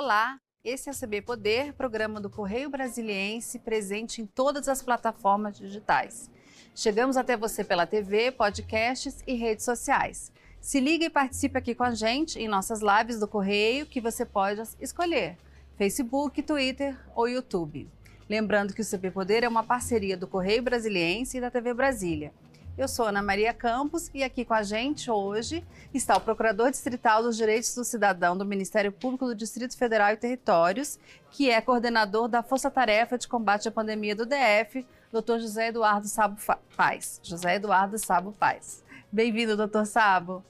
Olá, 0.00 0.38
esse 0.62 0.88
é 0.88 0.92
o 0.92 0.96
CB 0.96 1.22
Poder, 1.22 1.72
programa 1.72 2.20
do 2.20 2.30
Correio 2.30 2.70
Brasiliense, 2.70 3.58
presente 3.58 4.22
em 4.22 4.26
todas 4.26 4.68
as 4.68 4.80
plataformas 4.80 5.58
digitais. 5.58 6.30
Chegamos 6.72 7.16
até 7.16 7.36
você 7.36 7.64
pela 7.64 7.84
TV, 7.84 8.30
podcasts 8.30 9.24
e 9.26 9.34
redes 9.34 9.64
sociais. 9.64 10.30
Se 10.60 10.78
liga 10.78 11.04
e 11.04 11.10
participe 11.10 11.58
aqui 11.58 11.74
com 11.74 11.82
a 11.82 11.90
gente 11.96 12.38
em 12.38 12.46
nossas 12.46 12.80
lives 12.80 13.18
do 13.18 13.26
Correio, 13.26 13.86
que 13.86 14.00
você 14.00 14.24
pode 14.24 14.62
escolher: 14.80 15.36
Facebook, 15.76 16.44
Twitter 16.44 16.96
ou 17.16 17.28
YouTube. 17.28 17.90
Lembrando 18.28 18.74
que 18.74 18.82
o 18.82 18.88
CB 18.88 19.10
Poder 19.10 19.42
é 19.42 19.48
uma 19.48 19.64
parceria 19.64 20.16
do 20.16 20.28
Correio 20.28 20.62
Brasiliense 20.62 21.38
e 21.38 21.40
da 21.40 21.50
TV 21.50 21.74
Brasília. 21.74 22.32
Eu 22.78 22.86
sou 22.86 23.06
Ana 23.06 23.20
Maria 23.20 23.52
Campos 23.52 24.08
e 24.14 24.22
aqui 24.22 24.44
com 24.44 24.54
a 24.54 24.62
gente 24.62 25.10
hoje 25.10 25.66
está 25.92 26.16
o 26.16 26.20
Procurador 26.20 26.70
Distrital 26.70 27.24
dos 27.24 27.36
Direitos 27.36 27.74
do 27.74 27.82
Cidadão 27.84 28.38
do 28.38 28.44
Ministério 28.44 28.92
Público 28.92 29.26
do 29.26 29.34
Distrito 29.34 29.76
Federal 29.76 30.12
e 30.12 30.16
Territórios, 30.16 30.96
que 31.28 31.50
é 31.50 31.60
coordenador 31.60 32.28
da 32.28 32.40
Força 32.40 32.70
Tarefa 32.70 33.18
de 33.18 33.26
Combate 33.26 33.66
à 33.66 33.72
Pandemia 33.72 34.14
do 34.14 34.24
DF, 34.24 34.86
Dr. 35.12 35.40
José 35.40 35.70
Eduardo 35.70 36.06
Sabo 36.06 36.38
Paz. 36.76 37.18
José 37.20 37.56
Eduardo 37.56 37.98
Sabo 37.98 38.30
Paz. 38.30 38.84
Bem-vindo, 39.10 39.56
doutor 39.56 39.84
Sabo. 39.84 40.44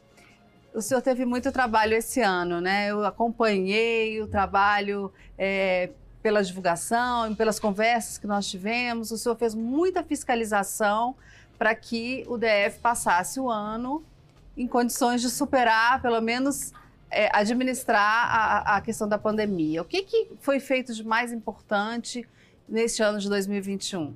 O 0.75 0.83
senhor 0.83 1.01
teve 1.01 1.25
muito 1.25 1.51
trabalho 1.51 1.95
esse 1.95 2.21
ano, 2.21 2.61
né? 2.61 2.91
Eu 2.91 3.07
acompanhei 3.07 4.21
o 4.21 4.29
trabalho 4.29 5.11
é, 5.39 5.89
pela 6.23 6.45
divulgação, 6.45 7.35
pelas 7.35 7.59
conversas 7.59 8.19
que 8.19 8.27
nós 8.27 8.47
tivemos. 8.47 9.11
O 9.13 9.17
senhor 9.17 9.35
fez 9.35 9.55
muita 9.55 10.03
fiscalização 10.05 11.17
para 11.59 11.75
que 11.75 12.25
o 12.29 12.39
DF 12.39 12.79
passasse 12.81 13.41
o 13.41 13.51
ano 13.51 14.03
em 14.57 14.67
condições 14.67 15.21
de 15.21 15.29
superar, 15.29 16.01
pelo 16.01 16.21
menos 16.21 16.73
é, 17.11 17.29
administrar 17.37 18.01
a, 18.01 18.77
a, 18.77 18.81
questão 18.81 19.09
da 19.09 19.19
pandemia. 19.19 19.83
O 19.83 19.85
que, 19.85 20.03
que 20.03 20.31
foi 20.41 20.61
feito 20.61 20.95
de 20.95 21.05
mais 21.05 21.33
importante 21.33 22.27
neste 22.69 23.03
ano 23.03 23.19
de 23.19 23.29
2021? 23.29 24.15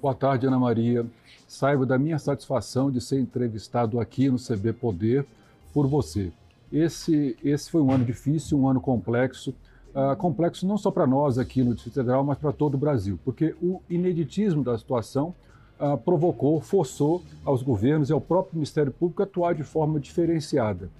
Boa 0.00 0.14
tarde, 0.14 0.46
Ana 0.46 0.58
Maria. 0.58 1.06
Saiba 1.46 1.86
da 1.86 1.98
minha 1.98 2.18
satisfação 2.18 2.90
de 2.90 3.00
ser 3.00 3.20
entrevistado 3.20 3.98
aqui 4.00 4.28
no 4.28 4.38
CB 4.38 4.74
Poder 4.74 5.26
por 5.72 5.86
você. 5.86 6.30
Esse, 6.72 7.36
esse 7.42 7.70
foi 7.70 7.80
um 7.80 7.90
ano 7.90 8.04
difícil, 8.04 8.58
um 8.58 8.68
ano 8.68 8.80
complexo, 8.80 9.54
uh, 9.94 10.14
complexo 10.16 10.66
não 10.66 10.76
só 10.76 10.90
para 10.90 11.06
nós 11.06 11.38
aqui 11.38 11.62
no 11.62 11.74
Distrito 11.74 11.94
Federal, 11.94 12.22
mas 12.22 12.38
para 12.38 12.52
todo 12.52 12.74
o 12.74 12.78
Brasil, 12.78 13.18
porque 13.24 13.54
o 13.62 13.80
ineditismo 13.88 14.62
da 14.62 14.76
situação 14.76 15.34
uh, 15.80 15.96
provocou, 15.98 16.60
forçou 16.60 17.22
aos 17.44 17.62
governos 17.62 18.10
e 18.10 18.12
ao 18.12 18.20
próprio 18.20 18.56
Ministério 18.56 18.92
Público 18.92 19.22
a 19.22 19.24
atuar 19.24 19.54
de 19.54 19.62
forma 19.62 19.98
diferenciada. 19.98 20.90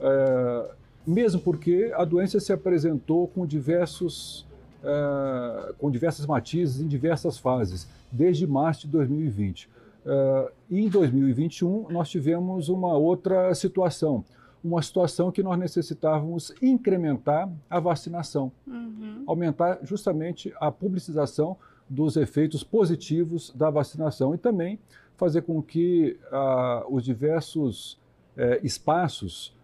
Uh, 0.00 0.74
mesmo 1.06 1.40
porque 1.40 1.92
a 1.94 2.04
doença 2.04 2.40
se 2.40 2.52
apresentou 2.52 3.28
com 3.28 3.46
diversos 3.46 4.46
uh, 4.84 5.74
com 5.74 5.90
diversas 5.90 6.26
matizes 6.26 6.80
em 6.80 6.86
diversas 6.86 7.38
fases, 7.38 7.88
desde 8.12 8.46
março 8.46 8.82
de 8.82 8.88
2020. 8.88 9.68
Uh, 10.04 10.50
em 10.70 10.88
2021, 10.88 11.88
nós 11.90 12.10
tivemos 12.10 12.68
uma 12.68 12.94
outra 12.94 13.54
situação, 13.54 14.24
uma 14.62 14.82
situação 14.82 15.32
que 15.32 15.42
nós 15.42 15.58
necessitávamos 15.58 16.54
incrementar 16.60 17.50
a 17.68 17.80
vacinação, 17.80 18.52
uhum. 18.66 19.24
aumentar 19.26 19.78
justamente 19.82 20.52
a 20.60 20.70
publicização 20.70 21.56
dos 21.88 22.16
efeitos 22.16 22.64
positivos 22.64 23.52
da 23.54 23.70
vacinação 23.70 24.34
e 24.34 24.38
também 24.38 24.78
fazer 25.16 25.42
com 25.42 25.62
que 25.62 26.18
uh, 26.32 26.94
os 26.94 27.04
diversos 27.04 27.94
uh, 28.36 28.64
espaços, 28.64 29.56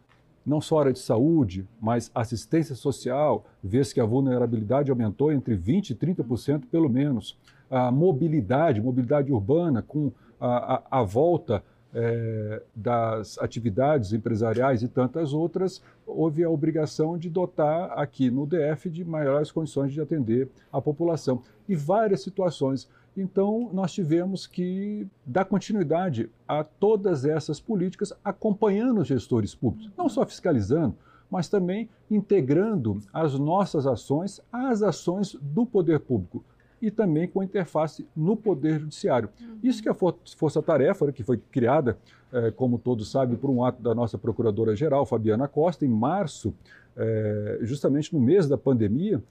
não 0.45 0.61
só 0.61 0.81
área 0.81 0.93
de 0.93 0.99
saúde, 0.99 1.67
mas 1.81 2.11
assistência 2.15 2.75
social, 2.75 3.45
vê-se 3.63 3.95
que 3.95 4.01
a 4.01 4.05
vulnerabilidade 4.05 4.91
aumentou 4.91 5.33
entre 5.33 5.57
20% 5.57 5.91
e 5.91 5.95
30% 5.95 6.63
pelo 6.71 6.89
menos. 6.89 7.39
A 7.69 7.91
mobilidade, 7.91 8.81
mobilidade 8.81 9.33
urbana, 9.33 9.83
com 9.83 10.13
a, 10.41 10.75
a, 10.75 11.01
a 11.01 11.03
volta 11.03 11.63
é, 11.93 12.63
das 12.75 13.39
atividades 13.39 14.13
empresariais 14.13 14.83
e 14.83 14.89
tantas 14.89 15.33
outras, 15.33 15.83
houve 16.15 16.45
a 16.45 16.51
obrigação 16.51 17.17
de 17.17 17.29
dotar 17.29 17.93
aqui 17.99 18.31
no 18.31 18.47
DF 18.47 18.91
de 18.91 19.05
maiores 19.05 19.51
condições 19.51 19.93
de 19.93 20.01
atender 20.01 20.49
a 20.73 20.81
população. 20.81 21.43
E 21.69 21.75
várias 21.75 22.23
situações. 22.23 22.89
Então, 23.17 23.71
nós 23.73 23.93
tivemos 23.93 24.47
que 24.47 25.07
dar 25.27 25.45
continuidade 25.45 26.31
a 26.47 26.63
todas 26.65 27.25
essas 27.25 27.61
políticas, 27.61 28.13
acompanhando 28.25 29.01
os 29.01 29.09
gestores 29.09 29.55
públicos, 29.55 29.91
não 29.97 30.09
só 30.09 30.25
fiscalizando, 30.25 30.95
mas 31.31 31.49
também 31.49 31.89
integrando 32.11 33.01
as 33.13 33.39
nossas 33.39 33.87
ações 33.87 34.41
às 34.53 34.83
ações 34.83 35.37
do 35.41 35.65
poder 35.65 36.01
público 36.01 36.45
e 36.81 36.91
também 36.91 37.29
com 37.29 37.43
interface 37.43 38.07
no 38.17 38.37
Poder 38.37 38.81
Judiciário. 38.81 39.29
Uhum. 39.41 39.59
Isso 39.63 39.83
que 39.83 39.89
é 39.89 39.93
a 39.93 39.95
Força 39.95 40.63
Tarefa, 40.63 41.07
né, 41.07 41.13
que 41.13 41.23
foi 41.23 41.37
criada, 41.51 41.99
é, 42.33 42.51
como 42.51 42.79
todos 42.79 43.11
sabem, 43.11 43.37
por 43.37 43.51
um 43.51 43.65
ato 43.65 43.83
da 43.83 43.95
nossa 43.95 44.17
Procuradora-Geral, 44.17 45.05
Fabiana 45.05 45.49
Costa, 45.49 45.85
em 45.85 45.89
março, 45.89 46.55
é, 46.97 47.59
justamente 47.63 48.15
no 48.15 48.21
mês 48.21 48.49
da 48.49 48.57
pandemia, 48.57 49.23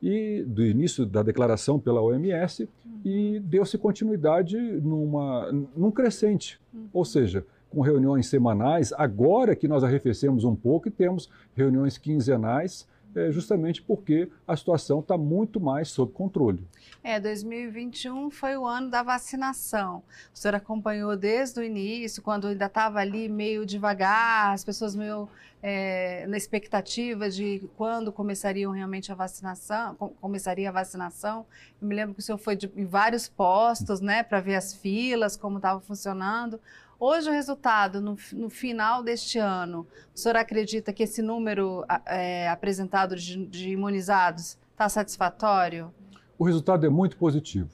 e 0.00 0.44
do 0.46 0.64
início 0.64 1.04
da 1.04 1.22
declaração 1.22 1.78
pela 1.78 2.00
OMS, 2.00 2.62
uhum. 2.62 3.00
e 3.04 3.40
deu-se 3.40 3.76
continuidade 3.76 4.56
numa, 4.56 5.50
num 5.76 5.90
crescente, 5.90 6.60
uhum. 6.72 6.88
ou 6.92 7.04
seja, 7.04 7.44
com 7.70 7.80
reuniões 7.80 8.26
semanais, 8.28 8.92
agora 8.96 9.54
que 9.54 9.68
nós 9.68 9.84
arrefecemos 9.84 10.44
um 10.44 10.54
pouco 10.54 10.88
e 10.88 10.90
temos 10.90 11.28
reuniões 11.54 11.98
quinzenais, 11.98 12.86
é, 13.14 13.30
justamente 13.30 13.82
porque 13.82 14.30
a 14.46 14.56
situação 14.56 15.00
está 15.00 15.16
muito 15.16 15.60
mais 15.60 15.88
sob 15.88 16.12
controle. 16.12 16.66
É, 17.02 17.18
2021 17.18 18.30
foi 18.30 18.56
o 18.56 18.66
ano 18.66 18.90
da 18.90 19.02
vacinação. 19.02 20.02
O 20.34 20.38
senhor 20.38 20.54
acompanhou 20.54 21.16
desde 21.16 21.60
o 21.60 21.62
início, 21.62 22.22
quando 22.22 22.48
ainda 22.48 22.66
estava 22.66 22.98
ali 22.98 23.28
meio 23.28 23.64
devagar, 23.64 24.52
as 24.52 24.64
pessoas 24.64 24.94
meio 24.94 25.28
é, 25.62 26.26
na 26.26 26.36
expectativa 26.36 27.28
de 27.28 27.68
quando 27.76 28.12
começariam 28.12 28.72
realmente 28.72 29.10
a 29.10 29.14
vacinação, 29.14 29.94
começaria 30.20 30.68
a 30.68 30.72
vacinação. 30.72 31.46
Eu 31.80 31.88
me 31.88 31.94
lembro 31.94 32.14
que 32.14 32.20
o 32.20 32.22
senhor 32.22 32.38
foi 32.38 32.56
de, 32.56 32.70
em 32.76 32.84
vários 32.84 33.28
postos, 33.28 34.00
né, 34.00 34.22
para 34.22 34.40
ver 34.40 34.56
as 34.56 34.74
filas, 34.74 35.36
como 35.36 35.56
estava 35.56 35.80
funcionando. 35.80 36.60
Hoje, 37.00 37.30
o 37.30 37.32
resultado, 37.32 38.00
no, 38.00 38.16
no, 38.32 38.50
final 38.50 39.04
deste 39.04 39.38
ano, 39.38 39.86
o 40.12 40.18
senhor 40.18 40.34
acredita 40.34 40.92
que 40.92 41.04
esse 41.04 41.22
número 41.22 41.84
é, 42.04 42.48
apresentado 42.48 43.14
de, 43.14 43.46
de 43.46 43.70
imunizados 43.70 44.58
está 44.72 44.88
satisfatório? 44.88 45.92
O 46.36 46.44
resultado 46.44 46.84
é 46.84 46.88
muito 46.88 47.16
positivo. 47.16 47.70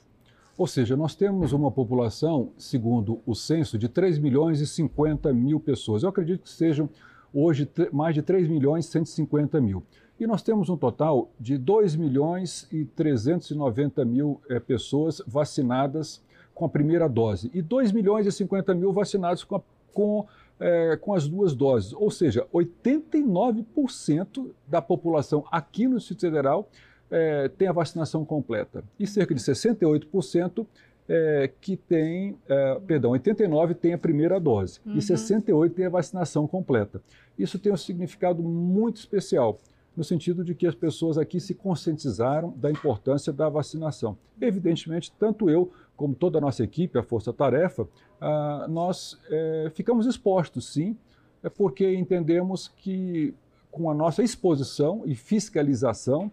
Ou 0.58 0.66
seja, 0.66 0.94
nós 0.94 1.14
temos 1.14 1.52
uma 1.52 1.70
população, 1.70 2.52
segundo 2.58 3.22
o 3.24 3.34
censo, 3.34 3.78
de 3.78 3.88
3 3.88 4.18
milhões 4.18 4.60
e 4.60 4.66
50 4.66 5.32
mil 5.32 5.58
pessoas. 5.58 6.02
Eu 6.02 6.10
acredito 6.10 6.42
que 6.42 6.50
sejam 6.50 6.90
hoje 7.32 7.66
mais 7.90 8.14
de 8.14 8.20
3 8.20 8.46
milhões 8.46 8.86
e 8.86 8.90
150 8.90 9.58
mil. 9.58 9.82
E 10.20 10.26
nós 10.26 10.42
temos 10.42 10.68
um 10.68 10.76
total 10.76 11.30
de 11.40 11.56
2 11.56 11.96
milhões 11.96 12.68
e 12.70 12.84
390 12.84 14.04
mil 14.04 14.40
é, 14.50 14.60
pessoas 14.60 15.22
vacinadas 15.26 16.22
com 16.54 16.64
a 16.64 16.68
primeira 16.68 17.08
dose 17.08 17.50
e 17.52 17.60
2 17.60 17.92
milhões 17.92 18.26
e 18.26 18.32
50 18.32 18.74
mil 18.74 18.92
vacinados 18.92 19.42
com, 19.42 19.56
a, 19.56 19.60
com, 19.92 20.26
é, 20.60 20.96
com 20.96 21.12
as 21.12 21.26
duas 21.26 21.54
doses. 21.54 21.92
Ou 21.92 22.10
seja, 22.10 22.46
89% 22.54 24.50
da 24.66 24.80
população 24.80 25.44
aqui 25.50 25.88
no 25.88 25.98
Distrito 25.98 26.20
Federal 26.20 26.68
é, 27.10 27.48
tem 27.48 27.68
a 27.68 27.72
vacinação 27.72 28.24
completa 28.24 28.84
e 28.98 29.06
cerca 29.06 29.34
de 29.34 29.40
68% 29.40 30.66
é, 31.06 31.50
que 31.60 31.76
tem, 31.76 32.36
é, 32.48 32.80
perdão, 32.86 33.10
89 33.10 33.74
tem 33.74 33.92
a 33.92 33.98
primeira 33.98 34.40
dose 34.40 34.80
uhum. 34.86 34.96
e 34.96 35.02
68 35.02 35.74
tem 35.74 35.86
a 35.86 35.90
vacinação 35.90 36.46
completa. 36.46 37.02
Isso 37.38 37.58
tem 37.58 37.72
um 37.72 37.76
significado 37.76 38.42
muito 38.42 38.96
especial 38.96 39.60
no 39.96 40.02
sentido 40.02 40.42
de 40.42 40.54
que 40.54 40.66
as 40.66 40.74
pessoas 40.74 41.18
aqui 41.18 41.38
se 41.38 41.54
conscientizaram 41.54 42.52
da 42.56 42.70
importância 42.70 43.32
da 43.32 43.48
vacinação. 43.48 44.16
Evidentemente, 44.40 45.12
tanto 45.18 45.48
eu 45.48 45.70
como 45.96 46.14
toda 46.14 46.38
a 46.38 46.40
nossa 46.40 46.62
equipe, 46.62 46.98
a 46.98 47.02
Força 47.02 47.32
Tarefa, 47.32 47.86
ah, 48.20 48.66
nós 48.68 49.18
é, 49.30 49.70
ficamos 49.74 50.06
expostos, 50.06 50.72
sim, 50.72 50.96
é 51.42 51.48
porque 51.48 51.94
entendemos 51.94 52.68
que 52.68 53.34
com 53.74 53.90
a 53.90 53.94
nossa 53.94 54.22
exposição 54.22 55.02
e 55.04 55.16
fiscalização, 55.16 56.30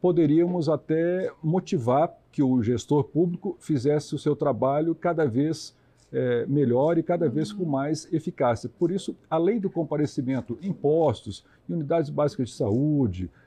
poderíamos 0.00 0.68
até 0.68 1.30
motivar 1.42 2.16
que 2.30 2.44
o 2.44 2.62
gestor 2.62 3.02
público 3.02 3.56
fizesse 3.58 4.14
o 4.14 4.18
seu 4.18 4.36
trabalho 4.36 4.94
cada 4.94 5.26
vez 5.26 5.76
é, 6.12 6.46
melhor 6.46 6.96
e 6.96 7.02
cada 7.02 7.28
vez 7.28 7.52
com 7.52 7.64
mais 7.64 8.10
eficácia. 8.12 8.70
Por 8.78 8.92
isso, 8.92 9.16
além 9.28 9.58
do 9.58 9.68
comparecimento 9.68 10.56
em 10.62 10.72
postos, 10.72 11.44
em 11.68 11.74
unidades 11.74 12.08
básicas 12.08 12.50
de 12.50 12.54
saúde, 12.54 13.28
eh, 13.28 13.39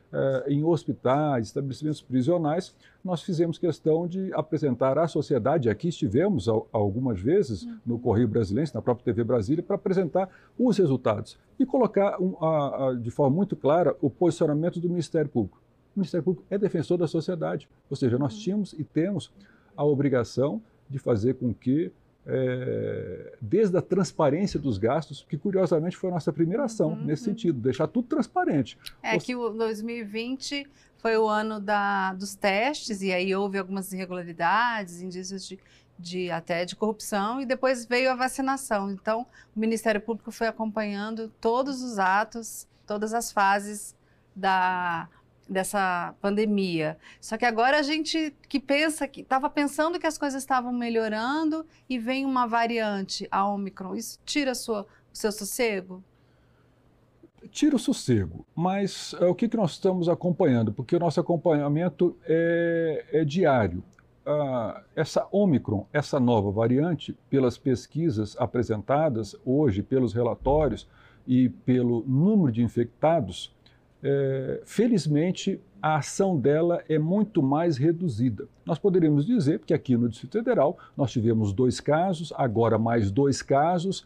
em 0.47 0.63
hospitais, 0.63 1.47
estabelecimentos 1.47 2.01
prisionais, 2.01 2.75
nós 3.03 3.23
fizemos 3.23 3.57
questão 3.57 4.07
de 4.07 4.31
apresentar 4.33 4.97
à 4.97 5.07
sociedade, 5.07 5.69
aqui 5.69 5.89
estivemos 5.89 6.47
algumas 6.71 7.19
vezes 7.19 7.63
uhum. 7.63 7.77
no 7.85 7.99
Correio 7.99 8.27
Brasileiro, 8.27 8.71
na 8.73 8.81
própria 8.81 9.05
TV 9.05 9.23
Brasília, 9.23 9.63
para 9.63 9.75
apresentar 9.75 10.29
os 10.57 10.77
resultados 10.77 11.37
e 11.59 11.65
colocar 11.65 12.17
de 13.01 13.09
forma 13.09 13.35
muito 13.35 13.55
clara 13.55 13.95
o 14.01 14.09
posicionamento 14.09 14.79
do 14.79 14.87
Ministério 14.87 15.29
Público. 15.29 15.61
O 15.95 15.99
Ministério 15.99 16.23
Público 16.23 16.45
é 16.49 16.57
defensor 16.57 16.97
da 16.97 17.07
sociedade, 17.07 17.67
ou 17.89 17.95
seja, 17.95 18.17
nós 18.17 18.33
uhum. 18.33 18.39
tínhamos 18.39 18.73
e 18.73 18.83
temos 18.83 19.31
a 19.75 19.83
obrigação 19.83 20.61
de 20.89 20.99
fazer 20.99 21.35
com 21.35 21.53
que 21.53 21.91
é, 22.25 23.33
desde 23.41 23.77
a 23.77 23.81
transparência 23.81 24.59
dos 24.59 24.77
gastos, 24.77 25.25
que 25.27 25.37
curiosamente 25.37 25.97
foi 25.97 26.09
a 26.09 26.13
nossa 26.13 26.31
primeira 26.31 26.65
ação 26.65 26.89
uhum. 26.89 27.03
nesse 27.03 27.23
sentido, 27.23 27.59
deixar 27.59 27.87
tudo 27.87 28.07
transparente. 28.07 28.77
É 29.01 29.17
que 29.17 29.35
o 29.35 29.49
2020 29.49 30.67
foi 30.97 31.17
o 31.17 31.27
ano 31.27 31.59
da, 31.59 32.13
dos 32.13 32.33
testes 32.33 33.01
e 33.01 33.11
aí 33.11 33.35
houve 33.35 33.57
algumas 33.57 33.91
irregularidades, 33.91 35.01
indícios 35.01 35.45
de, 35.45 35.59
de 35.99 36.31
até 36.31 36.63
de 36.63 36.77
corrupção 36.77 37.41
e 37.41 37.45
depois 37.45 37.85
veio 37.85 38.09
a 38.09 38.15
vacinação. 38.15 38.89
Então, 38.89 39.27
o 39.53 39.59
Ministério 39.59 39.99
Público 39.99 40.31
foi 40.31 40.47
acompanhando 40.47 41.29
todos 41.41 41.81
os 41.81 41.99
atos, 41.99 42.67
todas 42.87 43.13
as 43.13 43.33
fases 43.33 43.93
da 44.33 45.09
dessa 45.47 46.15
pandemia. 46.21 46.97
Só 47.19 47.37
que 47.37 47.45
agora 47.45 47.79
a 47.79 47.81
gente 47.81 48.35
que 48.47 48.59
pensa 48.59 49.07
que 49.07 49.21
estava 49.21 49.49
pensando 49.49 49.99
que 49.99 50.07
as 50.07 50.17
coisas 50.17 50.41
estavam 50.41 50.71
melhorando 50.71 51.65
e 51.89 51.97
vem 51.97 52.25
uma 52.25 52.47
variante, 52.47 53.27
a 53.31 53.47
Omicron. 53.47 53.95
Isso 53.95 54.19
tira 54.25 54.55
sua, 54.55 54.81
o 54.81 55.17
seu 55.17 55.31
sossego? 55.31 56.03
Tira 57.51 57.75
o 57.75 57.79
sossego, 57.79 58.45
mas 58.55 59.13
é, 59.19 59.25
o 59.25 59.35
que, 59.35 59.49
que 59.49 59.57
nós 59.57 59.71
estamos 59.71 60.07
acompanhando? 60.07 60.71
Porque 60.71 60.95
o 60.95 60.99
nosso 60.99 61.19
acompanhamento 61.19 62.17
é, 62.25 63.05
é 63.11 63.25
diário. 63.25 63.83
Ah, 64.25 64.81
essa 64.95 65.27
Omicron, 65.31 65.85
essa 65.91 66.17
nova 66.19 66.49
variante, 66.49 67.13
pelas 67.29 67.57
pesquisas 67.57 68.37
apresentadas 68.39 69.35
hoje, 69.45 69.83
pelos 69.83 70.13
relatórios 70.13 70.87
e 71.27 71.49
pelo 71.49 72.05
número 72.07 72.49
de 72.49 72.63
infectados, 72.63 73.53
é, 74.03 74.61
felizmente, 74.65 75.61
a 75.81 75.97
ação 75.97 76.37
dela 76.37 76.83
é 76.89 76.99
muito 76.99 77.41
mais 77.41 77.77
reduzida. 77.77 78.47
Nós 78.65 78.77
poderíamos 78.77 79.25
dizer 79.25 79.59
que 79.59 79.73
aqui 79.73 79.95
no 79.95 80.09
Distrito 80.09 80.37
Federal 80.37 80.77
nós 80.95 81.11
tivemos 81.11 81.53
dois 81.53 81.79
casos, 81.79 82.33
agora 82.35 82.77
mais 82.77 83.09
dois 83.09 83.41
casos, 83.41 84.05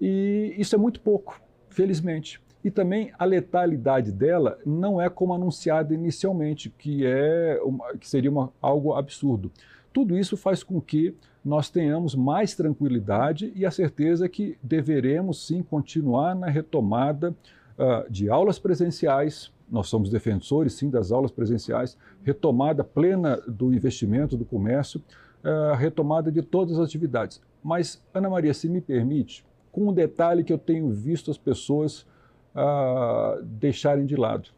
e 0.00 0.54
isso 0.58 0.74
é 0.74 0.78
muito 0.78 1.00
pouco, 1.00 1.40
felizmente. 1.68 2.40
E 2.64 2.70
também 2.70 3.12
a 3.16 3.24
letalidade 3.24 4.10
dela 4.10 4.58
não 4.66 5.00
é 5.00 5.08
como 5.08 5.32
anunciada 5.32 5.94
inicialmente, 5.94 6.68
que, 6.70 7.06
é 7.06 7.60
uma, 7.62 7.96
que 7.96 8.08
seria 8.08 8.30
uma, 8.30 8.52
algo 8.60 8.94
absurdo. 8.94 9.52
Tudo 9.92 10.18
isso 10.18 10.36
faz 10.36 10.62
com 10.64 10.80
que 10.80 11.14
nós 11.44 11.70
tenhamos 11.70 12.16
mais 12.16 12.54
tranquilidade 12.56 13.52
e 13.54 13.64
a 13.64 13.70
certeza 13.70 14.28
que 14.28 14.58
deveremos 14.60 15.46
sim 15.46 15.62
continuar 15.62 16.34
na 16.34 16.48
retomada 16.48 17.34
uh, 17.78 18.10
de 18.10 18.28
aulas 18.28 18.58
presenciais, 18.58 19.52
nós 19.70 19.88
somos 19.88 20.08
defensores, 20.08 20.74
sim, 20.74 20.88
das 20.88 21.10
aulas 21.10 21.30
presenciais, 21.30 21.96
retomada 22.22 22.84
plena 22.84 23.36
do 23.48 23.72
investimento, 23.72 24.36
do 24.36 24.44
comércio, 24.44 25.02
uh, 25.44 25.74
retomada 25.76 26.30
de 26.30 26.42
todas 26.42 26.78
as 26.78 26.86
atividades. 26.86 27.40
Mas, 27.62 28.02
Ana 28.14 28.30
Maria, 28.30 28.54
se 28.54 28.68
me 28.68 28.80
permite, 28.80 29.44
com 29.72 29.88
um 29.88 29.92
detalhe 29.92 30.44
que 30.44 30.52
eu 30.52 30.58
tenho 30.58 30.88
visto 30.90 31.30
as 31.30 31.36
pessoas 31.36 32.06
uh, 32.54 33.42
deixarem 33.42 34.06
de 34.06 34.16
lado. 34.16 34.48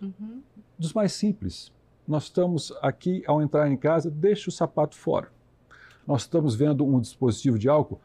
Uhum. 0.00 0.42
Dos 0.78 0.92
mais 0.92 1.12
simples. 1.12 1.72
Nós 2.06 2.24
estamos 2.24 2.72
aqui, 2.82 3.22
ao 3.26 3.42
entrar 3.42 3.70
em 3.70 3.76
casa, 3.76 4.10
deixe 4.10 4.48
o 4.48 4.52
sapato 4.52 4.96
fora. 4.96 5.28
Nós 6.06 6.22
estamos 6.22 6.54
vendo 6.54 6.84
um 6.84 7.00
dispositivo 7.00 7.58
de 7.58 7.68
álcool, 7.68 8.00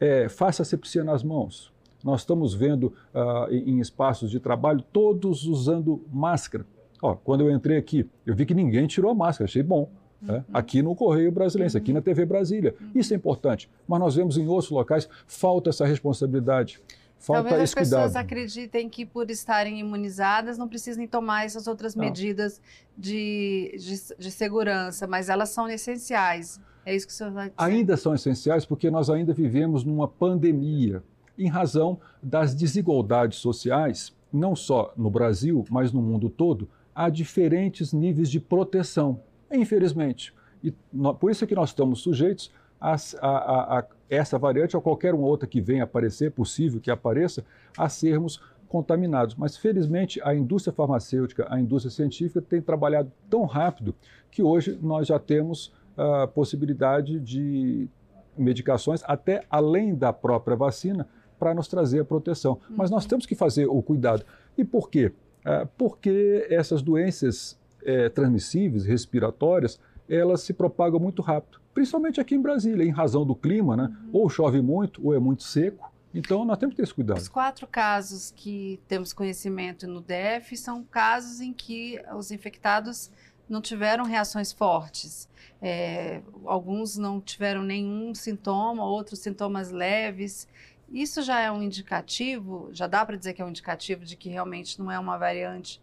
é, 0.00 0.28
faça 0.28 0.62
a 0.62 0.64
sepsia 0.64 1.04
nas 1.04 1.22
mãos. 1.22 1.72
Nós 2.02 2.20
estamos 2.20 2.54
vendo 2.54 2.92
uh, 3.14 3.52
em 3.52 3.80
espaços 3.80 4.30
de 4.30 4.38
trabalho 4.38 4.82
todos 4.92 5.44
usando 5.44 6.04
máscara. 6.12 6.64
Ó, 7.02 7.14
quando 7.14 7.42
eu 7.42 7.50
entrei 7.50 7.76
aqui, 7.76 8.08
eu 8.26 8.34
vi 8.34 8.46
que 8.46 8.54
ninguém 8.54 8.86
tirou 8.86 9.10
a 9.10 9.14
máscara, 9.14 9.44
achei 9.44 9.62
bom. 9.62 9.90
Né? 10.20 10.36
Uhum. 10.36 10.44
Aqui 10.52 10.82
no 10.82 10.94
Correio 10.94 11.30
Brasileiro, 11.30 11.76
aqui 11.76 11.92
na 11.92 12.00
TV 12.00 12.24
Brasília. 12.24 12.74
Uhum. 12.80 12.90
Isso 12.94 13.12
é 13.12 13.16
importante. 13.16 13.70
Mas 13.86 14.00
nós 14.00 14.14
vemos 14.16 14.36
em 14.36 14.46
outros 14.46 14.70
locais, 14.70 15.08
falta 15.26 15.70
essa 15.70 15.86
responsabilidade. 15.86 16.80
Falta 17.18 17.48
Talvez 17.48 17.70
as 17.70 17.74
pessoas 17.74 18.14
acreditem 18.14 18.88
que 18.88 19.04
por 19.04 19.28
estarem 19.28 19.80
imunizadas 19.80 20.56
não 20.56 20.68
precisem 20.68 21.06
tomar 21.06 21.44
essas 21.44 21.66
outras 21.66 21.96
não. 21.96 22.04
medidas 22.04 22.60
de, 22.96 23.74
de, 23.76 24.16
de, 24.16 24.30
segurança, 24.30 25.06
mas 25.06 25.28
elas 25.28 25.48
são 25.48 25.68
essenciais. 25.68 26.60
É 26.86 26.94
isso 26.94 27.06
que 27.06 27.12
o 27.12 27.16
senhor 27.16 27.32
vai 27.32 27.50
dizer. 27.50 27.56
Ainda 27.58 27.96
são 27.96 28.14
essenciais 28.14 28.64
porque 28.64 28.88
nós 28.88 29.10
ainda 29.10 29.34
vivemos 29.34 29.82
numa 29.82 30.06
pandemia 30.06 31.02
em 31.38 31.48
razão 31.48 31.98
das 32.22 32.54
desigualdades 32.54 33.38
sociais, 33.38 34.14
não 34.32 34.56
só 34.56 34.92
no 34.96 35.10
Brasil, 35.10 35.64
mas 35.70 35.92
no 35.92 36.02
mundo 36.02 36.28
todo, 36.28 36.68
há 36.94 37.08
diferentes 37.08 37.92
níveis 37.92 38.30
de 38.30 38.40
proteção, 38.40 39.20
infelizmente. 39.50 40.34
E 40.62 40.72
por 41.20 41.30
isso 41.30 41.44
é 41.44 41.46
que 41.46 41.54
nós 41.54 41.70
estamos 41.70 42.00
sujeitos 42.00 42.50
a, 42.80 42.96
a, 43.20 43.78
a, 43.78 43.84
essa 44.10 44.38
variante 44.38 44.76
ou 44.76 44.82
qualquer 44.82 45.14
uma 45.14 45.26
outra 45.26 45.48
que 45.48 45.60
venha 45.60 45.84
aparecer, 45.84 46.32
possível 46.32 46.80
que 46.80 46.90
apareça, 46.90 47.44
a 47.76 47.88
sermos 47.88 48.40
contaminados. 48.68 49.34
Mas, 49.34 49.56
felizmente, 49.56 50.20
a 50.22 50.34
indústria 50.34 50.72
farmacêutica, 50.72 51.46
a 51.48 51.58
indústria 51.60 51.90
científica 51.90 52.42
tem 52.42 52.60
trabalhado 52.60 53.10
tão 53.30 53.44
rápido 53.44 53.94
que 54.30 54.42
hoje 54.42 54.78
nós 54.82 55.06
já 55.06 55.18
temos 55.18 55.72
a 55.96 56.26
possibilidade 56.26 57.18
de 57.18 57.88
medicações, 58.36 59.02
até 59.04 59.44
além 59.50 59.94
da 59.94 60.12
própria 60.12 60.56
vacina, 60.56 61.08
para 61.38 61.54
nos 61.54 61.68
trazer 61.68 62.00
a 62.00 62.04
proteção. 62.04 62.58
Uhum. 62.68 62.76
Mas 62.76 62.90
nós 62.90 63.06
temos 63.06 63.26
que 63.26 63.34
fazer 63.34 63.66
o 63.66 63.80
cuidado. 63.82 64.24
E 64.56 64.64
por 64.64 64.90
quê? 64.90 65.12
É, 65.44 65.66
porque 65.76 66.46
essas 66.50 66.82
doenças 66.82 67.58
é, 67.84 68.08
transmissíveis, 68.08 68.84
respiratórias, 68.84 69.78
elas 70.08 70.40
se 70.42 70.52
propagam 70.52 70.98
muito 70.98 71.22
rápido, 71.22 71.60
principalmente 71.74 72.20
aqui 72.20 72.34
em 72.34 72.40
Brasília, 72.40 72.84
em 72.84 72.90
razão 72.90 73.24
do 73.24 73.34
clima, 73.34 73.76
né? 73.76 73.84
Uhum. 73.84 74.10
Ou 74.12 74.28
chove 74.28 74.60
muito, 74.60 75.06
ou 75.06 75.14
é 75.14 75.18
muito 75.18 75.42
seco. 75.42 75.92
Então, 76.12 76.44
nós 76.44 76.56
temos 76.58 76.72
que 76.72 76.78
ter 76.78 76.84
esse 76.84 76.94
cuidado. 76.94 77.18
Os 77.18 77.28
quatro 77.28 77.66
casos 77.66 78.32
que 78.34 78.80
temos 78.88 79.12
conhecimento 79.12 79.86
no 79.86 80.00
DF 80.00 80.56
são 80.56 80.82
casos 80.82 81.40
em 81.40 81.52
que 81.52 82.00
os 82.16 82.30
infectados 82.30 83.10
não 83.48 83.60
tiveram 83.60 84.04
reações 84.04 84.52
fortes. 84.52 85.28
É, 85.60 86.20
alguns 86.44 86.96
não 86.96 87.20
tiveram 87.20 87.62
nenhum 87.62 88.14
sintoma, 88.14 88.84
outros 88.84 89.20
sintomas 89.20 89.70
leves. 89.70 90.48
Isso 90.90 91.22
já 91.22 91.40
é 91.40 91.50
um 91.50 91.62
indicativo, 91.62 92.70
já 92.72 92.86
dá 92.86 93.04
para 93.04 93.16
dizer 93.16 93.34
que 93.34 93.42
é 93.42 93.44
um 93.44 93.50
indicativo 93.50 94.04
de 94.04 94.16
que 94.16 94.28
realmente 94.28 94.78
não 94.78 94.90
é 94.90 94.98
uma 94.98 95.18
variante 95.18 95.80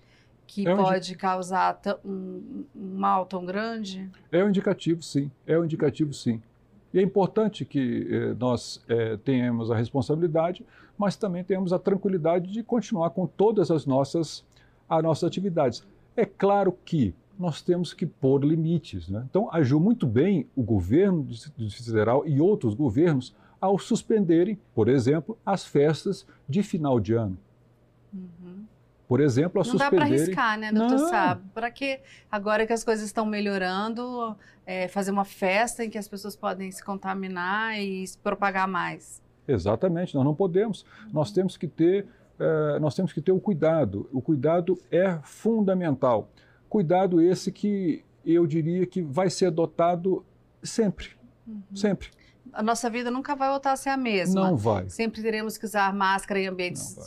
que 0.48 0.68
é 0.68 0.74
um 0.74 0.78
pode 0.78 1.16
causar 1.16 1.80
um, 2.04 2.66
um, 2.76 2.98
mal 2.98 3.26
tão 3.26 3.46
grande? 3.46 4.10
É 4.32 4.44
um 4.44 4.50
indicativo, 4.50 5.02
sim. 5.02 5.32
É 5.46 5.58
um 5.58 5.66
indicativo, 5.66 6.14
sim. 6.14 6.42
E 6.94 7.00
é 7.00 7.02
importante 7.02 7.66
que 7.66 8.08
eh, 8.10 8.36
nós 8.40 8.82
eh, 8.88 9.18
tenhamos 9.24 9.70
a 9.70 9.76
responsabilidade, 9.76 10.64
mas 10.98 11.16
também 11.16 11.44
tenhamos 11.44 11.74
a 11.74 11.80
tranquilidade 11.80 12.52
de 12.52 12.64
continuar 12.64 13.10
com 13.10 13.28
todas 13.28 13.70
as 13.70 13.86
nossas, 13.86 14.46
as 14.88 15.04
nossas 15.04 15.24
atividades. 15.26 15.84
É 16.16 16.26
claro 16.26 16.78
que 16.86 17.14
nós 17.38 17.62
temos 17.62 17.94
que 17.94 18.06
pôr 18.06 18.46
limites. 18.46 19.10
Né? 19.10 19.26
Então, 19.30 19.50
agiu 19.52 19.80
muito 19.80 20.08
bem 20.08 20.48
o 20.56 20.64
governo 20.64 21.22
do 21.24 21.34
Distrito 21.34 21.84
Federal 21.84 22.26
e 22.26 22.40
outros 22.40 22.74
governos 22.74 23.36
ao 23.66 23.80
suspenderem, 23.80 24.60
por 24.74 24.88
exemplo, 24.88 25.38
as 25.46 25.66
festas 25.66 26.26
de 26.48 26.62
final 26.62 27.00
de 27.00 27.14
ano. 27.14 27.38
Uhum. 28.14 28.66
Por 29.08 29.20
exemplo, 29.20 29.62
a 29.62 29.64
Não 29.64 29.72
suspenderem... 29.72 30.00
dá 30.00 30.06
para 30.06 30.16
arriscar, 30.16 30.60
né, 30.60 30.72
doutor 30.72 31.00
Sábio? 31.10 31.46
Para 31.54 31.70
que, 31.70 32.00
agora 32.32 32.66
que 32.66 32.74
as 32.74 32.84
coisas 32.84 33.06
estão 33.06 33.26
melhorando, 33.26 34.36
é, 34.66 34.88
fazer 34.88 35.12
uma 35.12 35.26
festa 35.26 35.84
em 35.84 35.90
que 35.90 35.98
as 35.98 36.08
pessoas 36.08 36.36
podem 36.36 36.72
se 36.72 36.84
contaminar 36.84 37.80
e 37.80 38.06
se 38.08 38.18
propagar 38.18 38.68
mais? 38.68 39.22
Exatamente, 39.48 40.16
nós 40.16 40.24
não 40.24 40.34
podemos. 40.34 40.82
Uhum. 40.82 41.12
Nós 41.14 41.32
temos 41.32 41.58
que 41.58 41.68
ter... 41.68 42.08
É, 42.38 42.80
nós 42.80 42.94
temos 42.96 43.14
que 43.14 43.22
ter 43.22 43.32
o 43.32 43.40
cuidado. 43.40 44.10
O 44.12 44.22
cuidado 44.22 44.78
é 44.92 45.20
fundamental. 45.24 46.30
Cuidado 46.68 47.22
esse 47.22 47.52
que 47.52 48.04
eu 48.26 48.46
diria 48.46 48.86
que 48.86 49.02
vai 49.02 49.30
ser 49.30 49.48
adotado 49.48 50.26
sempre. 50.62 51.10
Uhum. 51.48 51.62
Sempre 51.74 52.10
a 52.54 52.64
nossa 52.64 52.90
vida 52.90 53.12
nunca 53.12 53.36
vai 53.36 53.50
voltar 53.50 53.72
a 53.74 53.76
ser 53.76 53.90
a 53.90 53.98
mesma. 53.98 54.50
Não 54.50 54.58
vai. 54.58 54.90
Sempre 54.90 55.22
teremos 55.22 55.58
que 55.58 55.66
usar 55.66 55.94
máscara 55.94 56.40
em 56.40 56.48
ambientes 56.48 56.98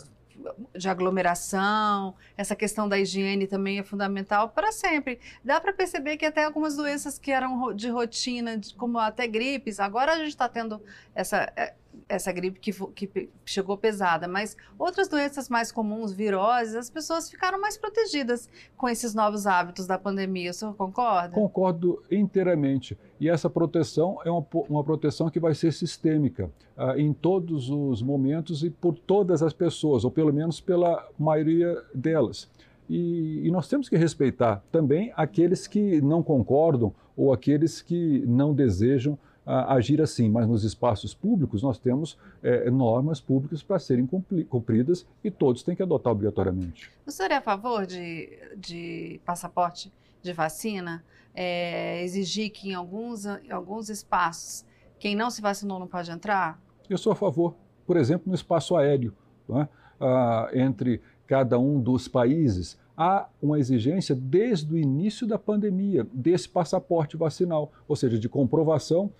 de 0.76 0.88
aglomeração. 0.88 2.14
Essa 2.37 2.54
questão 2.54 2.88
da 2.88 2.99
higiene 2.99 3.47
também 3.47 3.78
é 3.78 3.83
fundamental 3.83 4.49
para 4.50 4.73
sempre. 4.73 5.18
Dá 5.45 5.61
para 5.61 5.73
perceber 5.73 6.16
que 6.16 6.25
até 6.25 6.45
algumas 6.45 6.76
doenças 6.76 7.18
que 7.18 7.30
eram 7.30 7.75
de 7.75 7.88
rotina, 7.88 8.61
como 8.76 8.99
até 8.99 9.26
gripes, 9.26 9.80
agora 9.80 10.12
a 10.12 10.16
gente 10.16 10.28
está 10.28 10.49
tendo 10.49 10.80
essa, 11.14 11.52
é, 11.57 11.75
essa 12.09 12.33
gripe 12.33 12.59
que, 12.59 12.73
que, 12.73 13.28
chegou 13.45 13.76
pesada, 13.76 14.26
mas 14.26 14.57
outras 14.78 15.09
doenças 15.09 15.49
mais 15.49 15.71
comuns, 15.71 16.12
viroses, 16.12 16.75
as 16.75 16.90
pessoas 16.90 17.30
ficaram 17.30 17.61
mais 17.61 17.76
protegidas 17.76 18.49
com 18.76 18.88
esses 18.88 19.14
novos 19.14 19.47
hábitos 19.47 19.87
da 19.87 19.99
pandemia. 19.99 20.50
O 20.50 20.54
senhor 20.54 20.75
concorda? 20.75 21.35
Concordo 21.35 22.02
inteiramente. 22.11 22.99
E 23.21 23.28
essa 23.28 23.50
proteção 23.50 24.18
é 24.25 24.30
uma, 24.30 24.45
uma 24.68 24.85
proteção 24.85 25.28
que 25.30 25.38
vai 25.38 25.54
ser 25.54 25.73
sistêmica 25.73 26.50
uh, 26.76 26.99
em 26.99 27.12
todos 27.12 27.68
os 27.68 28.02
momentos 28.02 28.62
e 28.62 28.71
por 28.71 28.95
todas 28.95 29.42
as 29.42 29.52
pessoas, 29.52 30.04
ou 30.04 30.11
pelo 30.11 30.33
menos 30.33 30.61
pela 30.61 31.07
maioria 31.18 31.76
delas. 31.95 32.49
E, 32.88 33.47
e, 33.47 33.50
nós 33.50 33.68
temos 33.68 33.87
que 33.87 33.97
respeitar 33.99 34.64
também 34.73 35.12
aqueles 35.14 35.66
que 35.66 36.00
não 36.00 36.23
concordam 36.23 36.95
ou 37.14 37.35
aqueles 37.35 37.83
que 37.83 38.25
não 38.26 38.54
desejam 38.54 39.18
agir 39.49 40.00
assim, 40.02 40.28
mas 40.28 40.47
nos 40.47 40.62
espaços 40.62 41.14
públicos 41.14 41.62
nós 41.62 41.78
temos 41.78 42.19
é, 42.43 42.71
normas 42.71 43.21
públicas 43.21 43.62
para 43.62 43.78
serem 43.78 44.07
cumpridas 44.07 45.07
e 45.25 45.31
todos 45.31 45.62
têm 45.62 45.75
que 45.75 45.83
adotar 45.83 46.12
obrigatoriamente. 46.12 46.93
O 47.07 47.11
senhor 47.11 47.31
é 47.31 47.37
a 47.37 47.40
favor 47.40 47.87
de, 47.87 48.28
de 48.57 49.21
passaporte 49.25 49.90
de 50.23 50.33
vacina? 50.33 51.02
É, 51.35 52.02
exigir 52.02 52.50
que 52.50 52.71
em 52.71 52.75
alguns, 52.75 53.25
em 53.25 53.50
alguns 53.50 53.88
espaços 53.88 54.64
quem 54.99 55.14
não 55.14 55.31
se 55.31 55.40
vacinou 55.40 55.78
não 55.78 55.87
pode 55.87 56.11
entrar? 56.11 56.61
Eu 56.90 56.99
sou 56.99 57.12
a 57.12 57.17
favor, 57.17 57.55
por 57.87 57.97
exemplo, 57.97 58.25
no 58.28 58.35
espaço 58.35 58.76
aéreo, 58.76 59.14
é? 59.50 59.69
ah, 60.00 60.50
entre 60.52 61.00
cada 61.26 61.59
um 61.59 61.81
dos 61.81 62.09
países 62.09 62.76
há 62.99 63.28
uma 63.40 63.61
exigência 63.61 64.12
desde 64.12 64.75
o 64.75 64.76
início 64.76 65.25
da 65.25 65.38
pandemia 65.38 66.05
desse 66.12 66.49
passaporte 66.49 67.17
vacinal, 67.17 67.71
ou 67.87 67.95
seja, 67.95 68.19
de 68.19 68.28
comprovação 68.28 69.12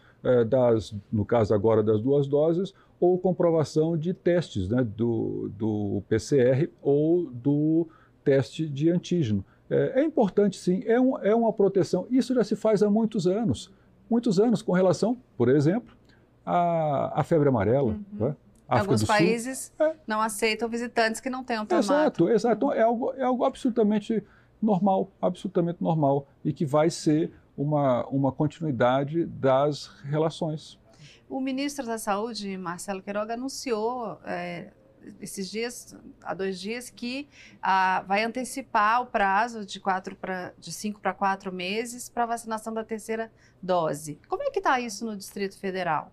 das, 0.49 0.95
no 1.13 1.25
caso 1.25 1.55
agora 1.55 1.83
das 1.83 2.01
duas 2.01 2.27
doses, 2.27 2.75
ou 3.01 3.19
comprovação 3.19 3.97
de 3.97 4.13
testes 4.13 4.69
né, 4.69 4.83
do, 4.83 5.51
do 5.57 6.03
PCR 6.09 6.69
ou 6.83 7.31
do 7.31 7.87
teste 8.25 8.69
de 8.69 8.91
antígeno. 8.91 9.45
É, 9.71 10.01
é 10.01 10.05
importante 10.05 10.57
sim, 10.57 10.83
é, 10.87 11.01
um, 11.01 11.19
é 11.19 11.35
uma 11.35 11.53
proteção. 11.53 12.07
Isso 12.11 12.35
já 12.35 12.43
se 12.43 12.57
faz 12.57 12.83
há 12.83 12.91
muitos 12.91 13.27
anos. 13.27 13.73
Muitos 14.11 14.41
anos 14.41 14.63
com 14.63 14.73
relação, 14.73 15.19
por 15.37 15.49
exemplo, 15.49 15.95
à, 16.45 17.21
à 17.21 17.23
febre 17.23 17.49
amarela. 17.49 17.93
Uhum. 17.93 18.05
Né? 18.27 18.37
Alguns 18.69 19.05
países 19.05 19.73
é. 19.79 19.95
não 20.07 20.21
aceitam 20.21 20.69
visitantes 20.69 21.21
que 21.21 21.31
não 21.31 21.43
tenham 21.45 21.65
tomado. 21.65 21.85
Exato, 21.85 22.29
exato. 22.29 22.73
É 22.73 22.83
algo, 22.83 23.13
é 23.17 23.23
algo 23.23 23.45
absolutamente 23.45 24.23
normal, 24.61 25.11
absolutamente 25.23 25.83
normal, 25.83 26.27
e 26.45 26.53
que 26.53 26.67
vai 26.67 26.91
ser 26.91 27.33
uma, 27.59 28.07
uma 28.07 28.31
continuidade 28.31 29.27
das 29.27 29.89
relações. 30.05 30.79
O 31.29 31.41
ministro 31.41 31.85
da 31.85 31.99
Saúde, 31.99 32.57
Marcelo 32.57 33.03
Queiroga, 33.03 33.35
anunciou 33.35 34.19
é, 34.25 34.71
esses 35.21 35.51
dias, 35.51 35.95
há 36.23 36.33
dois 36.33 36.59
dias, 36.59 36.89
que 36.89 37.29
ah, 37.61 38.05
vai 38.07 38.23
antecipar 38.23 39.03
o 39.03 39.07
prazo 39.07 39.67
de, 39.67 39.81
quatro 39.81 40.15
pra, 40.15 40.53
de 40.57 40.73
cinco 40.73 41.01
para 41.01 41.13
quatro 41.13 41.53
meses 41.53 42.09
para 42.09 42.23
a 42.23 42.27
vacinação 42.27 42.73
da 42.73 42.85
terceira 42.85 43.31
dose. 43.61 44.19
Como 44.29 44.43
é 44.45 44.51
que 44.51 44.61
está 44.61 44.81
isso 44.81 45.05
no 45.05 45.17
Distrito 45.17 45.59
Federal? 45.59 46.13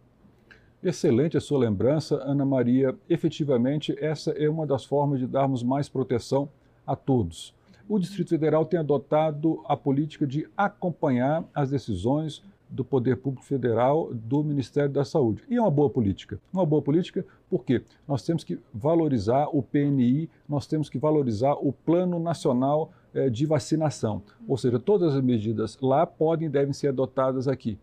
Excelente 0.84 1.38
a 1.38 1.42
sua 1.42 1.60
lembrança, 1.60 2.16
Ana 2.24 2.46
Maria. 2.46 2.98
Efetivamente, 3.08 3.96
essa 4.00 4.32
é 4.32 4.50
uma 4.50 4.68
das 4.68 4.84
formas 4.84 5.20
de 5.20 5.28
darmos 5.28 5.64
mais 5.64 5.88
proteção 5.88 6.50
a 6.86 6.96
todos 6.96 7.55
o 7.88 8.00
Distrito 8.00 8.30
Federal 8.30 8.66
tem 8.66 8.80
adotado 8.80 9.62
a 9.66 9.78
política 9.78 10.26
de 10.26 10.48
acompanhar 10.58 11.44
as 11.54 11.70
decisões 11.70 12.44
do 12.70 12.84
Poder 12.84 13.18
Público 13.18 13.46
Federal, 13.46 14.12
do 14.14 14.44
Ministério 14.44 14.90
da 14.90 15.06
Saúde. 15.06 15.44
E 15.50 15.56
é 15.56 15.62
uma 15.62 15.72
boa 15.72 15.90
política. 15.90 16.40
Uma 16.52 16.66
boa 16.66 16.82
política 16.82 17.26
porque 17.50 17.84
nós 18.08 18.24
temos 18.24 18.44
que 18.44 18.60
valorizar 18.74 19.48
o 19.54 19.62
PNI, 19.62 20.30
nós 20.50 20.66
temos 20.66 20.90
que 20.90 20.98
valorizar 20.98 21.54
o 21.54 21.72
Plano 21.72 22.20
Nacional 22.20 22.92
eh, 23.14 23.30
de 23.30 23.46
Vacinação. 23.46 24.22
Ou 24.48 24.58
seja, 24.58 24.80
todas 24.80 25.16
as 25.16 25.22
medidas 25.22 25.78
lá 25.80 26.06
podem 26.06 26.48
e 26.48 26.52
devem 26.52 26.74
ser 26.74 26.90
adotadas 26.90 27.48
aqui. 27.48 27.78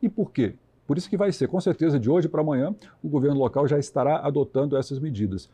E 0.00 0.08
por 0.08 0.30
quê? 0.30 0.54
Por 0.86 0.96
isso 0.96 1.10
que 1.10 1.16
vai 1.16 1.30
ser, 1.32 1.46
com 1.46 1.60
certeza, 1.60 2.00
de 2.00 2.10
hoje 2.10 2.28
para 2.28 2.40
amanhã, 2.40 2.74
o 3.02 3.08
governo 3.08 3.38
local 3.38 3.66
já 3.68 3.78
estará 3.78 4.18
adotando 4.26 4.76
essas 4.76 4.98
medidas. 4.98 5.50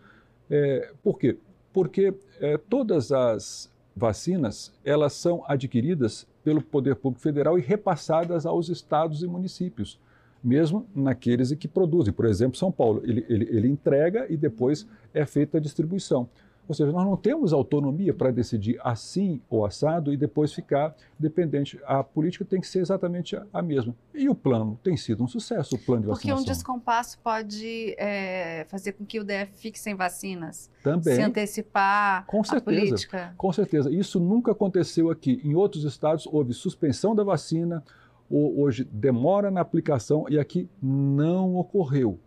É, 0.49 0.93
por 1.03 1.19
quê? 1.19 1.37
Porque 1.73 2.15
é, 2.41 2.57
todas 2.57 3.13
as 3.13 3.71
vacinas, 3.97 4.75
elas 4.85 5.15
são 5.15 5.43
adquiridas 5.49 6.27
pelo 6.45 6.61
Poder 6.61 6.97
Público 6.97 7.23
Federal 7.23 7.59
e 7.59 7.63
repassadas 7.63 8.45
aos 8.45 8.69
estados 8.69 9.23
e 9.23 9.27
municípios, 9.27 9.99
mesmo 10.45 10.87
naqueles 10.95 11.53
que 11.55 11.67
produzem. 11.67 12.13
Por 12.13 12.27
exemplo, 12.27 12.59
São 12.59 12.71
Paulo, 12.71 13.01
ele, 13.05 13.25
ele, 13.27 13.49
ele 13.51 13.69
entrega 13.69 14.27
e 14.29 14.37
depois 14.37 14.87
é 15.15 15.25
feita 15.25 15.57
a 15.57 15.61
distribuição. 15.61 16.29
Ou 16.69 16.75
seja, 16.75 16.91
nós 16.91 17.05
não 17.05 17.17
temos 17.17 17.53
autonomia 17.53 18.13
para 18.13 18.31
decidir 18.31 18.79
assim 18.83 19.41
ou 19.49 19.65
assado 19.65 20.13
e 20.13 20.17
depois 20.17 20.53
ficar 20.53 20.95
dependente. 21.19 21.79
A 21.87 22.03
política 22.03 22.45
tem 22.45 22.61
que 22.61 22.67
ser 22.67 22.81
exatamente 22.81 23.39
a 23.53 23.63
mesma. 23.63 23.95
E 24.13 24.29
o 24.29 24.35
plano 24.35 24.79
tem 24.83 24.97
sido 24.97 25.23
um 25.23 25.29
sucesso, 25.29 25.77
o 25.77 25.79
plano 25.79 26.03
de 26.03 26.09
vacinação. 26.09 26.37
Porque 26.37 26.51
um 26.51 26.53
descompasso 26.53 27.19
pode 27.21 27.95
é, 27.99 28.67
fazer 28.69 28.93
com 28.93 29.05
que 29.05 29.21
o 29.21 29.25
DF 29.25 29.53
fique 29.55 29.79
sem 29.79 29.95
vacinas. 29.95 30.71
Também. 30.83 31.15
Se 31.15 31.23
antecipar 31.23 32.27
com 32.27 32.43
certeza, 32.43 32.59
a 32.59 32.63
política. 32.63 33.35
Com 33.37 33.53
certeza. 33.53 33.91
Isso 33.91 34.19
nunca 34.19 34.53
aconteceu 34.53 35.11
aqui. 35.11 35.41
Em 35.45 35.55
outros 35.55 35.85
estados 35.85 36.27
houve 36.27 36.53
suspensão 36.53 37.15
da 37.15 37.23
vacina, 37.23 37.85
hoje 38.29 38.85
demora 38.85 39.51
na 39.51 39.61
aplicação 39.61 40.27
e 40.29 40.39
aqui 40.39 40.69
não 40.83 41.55
ocorreu. 41.55 42.19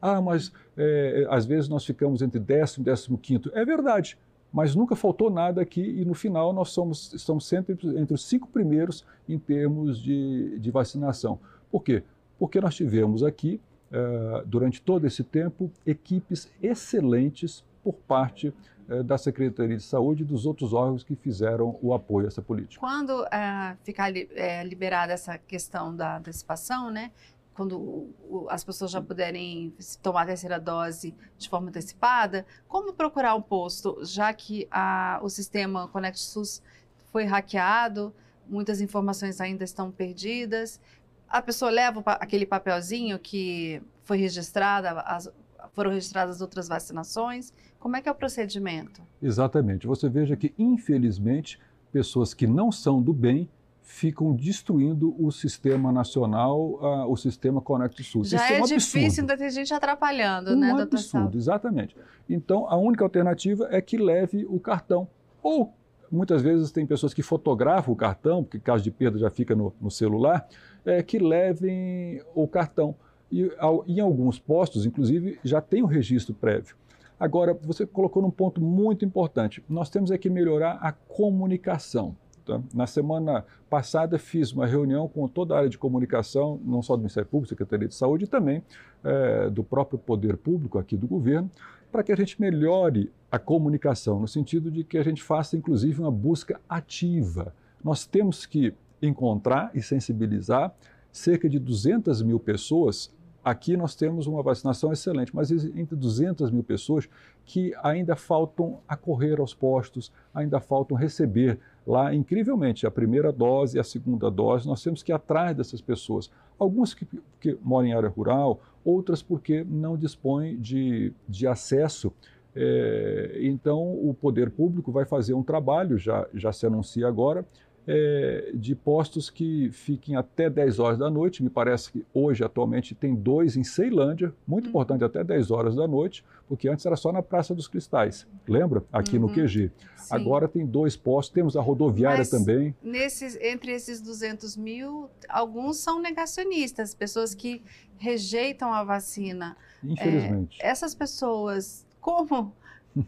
Ah, 0.00 0.20
mas 0.20 0.52
é, 0.76 1.26
às 1.30 1.46
vezes 1.46 1.68
nós 1.68 1.84
ficamos 1.84 2.22
entre 2.22 2.38
décimo 2.38 2.82
e 2.82 2.86
décimo 2.86 3.18
quinto. 3.18 3.50
É 3.54 3.64
verdade, 3.64 4.18
mas 4.52 4.74
nunca 4.74 4.96
faltou 4.96 5.30
nada 5.30 5.60
aqui 5.60 5.82
e 5.82 6.04
no 6.04 6.14
final 6.14 6.52
nós 6.52 6.70
somos, 6.70 7.12
estamos 7.12 7.46
sempre 7.46 7.74
entre 7.98 8.14
os 8.14 8.24
cinco 8.24 8.48
primeiros 8.48 9.04
em 9.28 9.38
termos 9.38 10.00
de, 10.00 10.58
de 10.58 10.70
vacinação. 10.70 11.38
Por 11.70 11.82
quê? 11.82 12.02
Porque 12.38 12.60
nós 12.60 12.74
tivemos 12.74 13.22
aqui, 13.22 13.60
é, 13.90 14.42
durante 14.46 14.80
todo 14.80 15.06
esse 15.06 15.24
tempo, 15.24 15.70
equipes 15.84 16.50
excelentes 16.62 17.64
por 17.82 17.94
parte 17.94 18.52
é, 18.88 19.02
da 19.02 19.18
Secretaria 19.18 19.76
de 19.76 19.82
Saúde 19.82 20.22
e 20.22 20.24
dos 20.24 20.46
outros 20.46 20.72
órgãos 20.72 21.02
que 21.02 21.16
fizeram 21.16 21.76
o 21.82 21.92
apoio 21.92 22.26
a 22.26 22.28
essa 22.28 22.40
política. 22.40 22.80
Quando 22.80 23.26
é, 23.26 23.76
ficar 23.82 24.14
é, 24.16 24.62
liberada 24.64 25.12
essa 25.12 25.36
questão 25.38 25.94
da 25.94 26.18
antecipação, 26.18 26.90
né, 26.90 27.10
quando 27.56 28.10
as 28.50 28.62
pessoas 28.62 28.90
já 28.90 29.00
puderem 29.00 29.74
tomar 30.02 30.22
a 30.22 30.26
terceira 30.26 30.60
dose 30.60 31.14
de 31.38 31.48
forma 31.48 31.68
antecipada, 31.68 32.44
como 32.68 32.92
procurar 32.92 33.34
um 33.34 33.40
posto, 33.40 33.98
já 34.04 34.32
que 34.34 34.68
a, 34.70 35.18
o 35.22 35.28
sistema 35.30 35.88
Conect 35.88 36.20
SUS 36.20 36.62
foi 37.10 37.24
hackeado, 37.24 38.14
muitas 38.46 38.82
informações 38.82 39.40
ainda 39.40 39.64
estão 39.64 39.90
perdidas. 39.90 40.78
A 41.26 41.40
pessoa 41.40 41.70
leva 41.70 42.02
aquele 42.20 42.44
papelzinho 42.44 43.18
que 43.18 43.82
foi 44.04 44.18
registrada, 44.18 45.00
as, 45.00 45.32
foram 45.72 45.90
registradas 45.90 46.42
outras 46.42 46.68
vacinações. 46.68 47.54
Como 47.80 47.96
é 47.96 48.02
que 48.02 48.08
é 48.08 48.12
o 48.12 48.14
procedimento? 48.14 49.00
Exatamente. 49.22 49.86
Você 49.86 50.10
veja 50.10 50.36
que, 50.36 50.52
infelizmente, 50.58 51.58
pessoas 51.90 52.34
que 52.34 52.46
não 52.46 52.70
são 52.70 53.00
do 53.00 53.14
bem 53.14 53.48
ficam 53.86 54.34
destruindo 54.34 55.14
o 55.16 55.30
sistema 55.30 55.92
nacional, 55.92 56.72
uh, 56.72 57.10
o 57.10 57.16
sistema 57.16 57.60
Conect 57.60 58.02
SUS. 58.02 58.30
Já 58.30 58.36
Isso 58.38 58.52
é, 58.52 58.58
um 58.58 58.64
um 58.64 58.66
difícil, 58.66 59.22
ainda 59.22 59.36
tem 59.36 59.48
gente 59.48 59.72
atrapalhando, 59.72 60.50
um 60.50 60.56
né, 60.56 60.74
doutor 60.74 60.96
absurdo, 60.96 61.38
exatamente. 61.38 61.96
Então, 62.28 62.68
a 62.68 62.76
única 62.76 63.04
alternativa 63.04 63.68
é 63.70 63.80
que 63.80 63.96
leve 63.96 64.44
o 64.50 64.58
cartão. 64.58 65.08
Ou, 65.40 65.72
muitas 66.10 66.42
vezes, 66.42 66.72
tem 66.72 66.84
pessoas 66.84 67.14
que 67.14 67.22
fotografam 67.22 67.94
o 67.94 67.96
cartão, 67.96 68.42
porque 68.42 68.58
caso 68.58 68.82
de 68.82 68.90
perda 68.90 69.18
já 69.18 69.30
fica 69.30 69.54
no, 69.54 69.72
no 69.80 69.90
celular, 69.90 70.48
é, 70.84 71.00
que 71.00 71.20
levem 71.20 72.20
o 72.34 72.48
cartão. 72.48 72.92
E 73.30 73.52
ao, 73.56 73.84
em 73.86 74.00
alguns 74.00 74.40
postos, 74.40 74.84
inclusive, 74.84 75.38
já 75.44 75.60
tem 75.60 75.84
o 75.84 75.86
registro 75.86 76.34
prévio. 76.34 76.74
Agora, 77.20 77.54
você 77.54 77.86
colocou 77.86 78.20
num 78.20 78.32
ponto 78.32 78.60
muito 78.60 79.04
importante. 79.04 79.64
Nós 79.68 79.88
temos 79.88 80.10
é 80.10 80.18
que 80.18 80.28
melhorar 80.28 80.72
a 80.82 80.90
comunicação. 80.90 82.16
Tá? 82.46 82.60
Na 82.72 82.86
semana 82.86 83.44
passada 83.68 84.18
fiz 84.18 84.52
uma 84.52 84.66
reunião 84.66 85.08
com 85.08 85.26
toda 85.26 85.54
a 85.54 85.58
área 85.58 85.68
de 85.68 85.76
comunicação, 85.76 86.60
não 86.64 86.80
só 86.80 86.94
do 86.94 87.00
Ministério 87.00 87.28
Público, 87.28 87.48
Secretaria 87.48 87.88
de 87.88 87.94
Saúde, 87.94 88.24
e 88.24 88.28
também 88.28 88.62
é, 89.02 89.50
do 89.50 89.64
próprio 89.64 89.98
poder 89.98 90.36
público 90.36 90.78
aqui 90.78 90.96
do 90.96 91.08
governo, 91.08 91.50
para 91.90 92.04
que 92.04 92.12
a 92.12 92.16
gente 92.16 92.40
melhore 92.40 93.10
a 93.30 93.38
comunicação, 93.38 94.20
no 94.20 94.28
sentido 94.28 94.70
de 94.70 94.84
que 94.84 94.96
a 94.96 95.02
gente 95.02 95.22
faça, 95.22 95.56
inclusive, 95.56 96.00
uma 96.00 96.10
busca 96.10 96.60
ativa. 96.68 97.52
Nós 97.82 98.06
temos 98.06 98.46
que 98.46 98.72
encontrar 99.02 99.70
e 99.74 99.82
sensibilizar 99.82 100.72
cerca 101.10 101.48
de 101.48 101.58
200 101.58 102.22
mil 102.22 102.38
pessoas 102.38 103.10
aqui 103.46 103.76
nós 103.76 103.94
temos 103.94 104.26
uma 104.26 104.42
vacinação 104.42 104.92
excelente, 104.92 105.32
mas 105.32 105.52
entre 105.52 105.94
200 105.94 106.50
mil 106.50 106.64
pessoas 106.64 107.08
que 107.44 107.72
ainda 107.80 108.16
faltam 108.16 108.80
acorrer 108.88 109.38
aos 109.38 109.54
postos, 109.54 110.12
ainda 110.34 110.58
faltam 110.58 110.96
receber 110.96 111.60
lá, 111.86 112.14
incrivelmente, 112.14 112.86
a 112.86 112.90
primeira 112.90 113.30
dose 113.30 113.76
e 113.76 113.80
a 113.80 113.84
segunda 113.84 114.30
dose. 114.30 114.66
Nós 114.66 114.82
temos 114.82 115.02
que 115.02 115.12
ir 115.12 115.14
atrás 115.14 115.56
dessas 115.56 115.80
pessoas. 115.80 116.30
Algumas 116.58 116.92
que, 116.92 117.06
que 117.40 117.56
moram 117.62 117.88
em 117.88 117.94
área 117.94 118.08
rural, 118.08 118.60
outras 118.84 119.22
porque 119.22 119.64
não 119.64 119.96
dispõem 119.96 120.58
de, 120.58 121.12
de 121.28 121.46
acesso. 121.46 122.12
É, 122.54 123.38
então, 123.42 123.78
o 123.78 124.14
poder 124.14 124.50
público 124.50 124.90
vai 124.90 125.04
fazer 125.04 125.34
um 125.34 125.42
trabalho, 125.42 125.98
já, 125.98 126.26
já 126.34 126.52
se 126.52 126.66
anuncia 126.66 127.06
agora, 127.06 127.44
é, 127.86 128.50
de 128.52 128.74
postos 128.74 129.30
que 129.30 129.70
fiquem 129.70 130.16
até 130.16 130.50
10 130.50 130.78
horas 130.78 130.98
da 130.98 131.08
noite. 131.08 131.42
Me 131.42 131.48
parece 131.48 131.92
que 131.92 132.04
hoje, 132.12 132.42
atualmente, 132.42 132.94
tem 132.94 133.14
dois 133.14 133.56
em 133.56 133.62
Ceilândia, 133.62 134.34
muito 134.46 134.64
uhum. 134.64 134.70
importante, 134.70 135.04
até 135.04 135.22
10 135.22 135.50
horas 135.50 135.76
da 135.76 135.86
noite, 135.86 136.24
porque 136.48 136.68
antes 136.68 136.84
era 136.84 136.96
só 136.96 137.12
na 137.12 137.22
Praça 137.22 137.54
dos 137.54 137.68
Cristais, 137.68 138.26
lembra? 138.48 138.82
Aqui 138.92 139.16
uhum. 139.16 139.28
no 139.28 139.32
QG. 139.32 139.70
Sim. 139.96 140.14
Agora 140.14 140.48
tem 140.48 140.66
dois 140.66 140.96
postos, 140.96 141.32
temos 141.32 141.56
a 141.56 141.60
rodoviária 141.60 142.18
Mas 142.18 142.30
também. 142.30 142.74
Nesses, 142.82 143.36
entre 143.40 143.72
esses 143.72 144.00
200 144.00 144.56
mil, 144.56 145.08
alguns 145.28 145.78
são 145.78 146.00
negacionistas, 146.00 146.94
pessoas 146.94 147.34
que 147.34 147.62
rejeitam 147.98 148.72
a 148.72 148.82
vacina. 148.84 149.56
Infelizmente. 149.82 150.58
É, 150.60 150.68
essas 150.68 150.94
pessoas, 150.94 151.86
como 152.00 152.52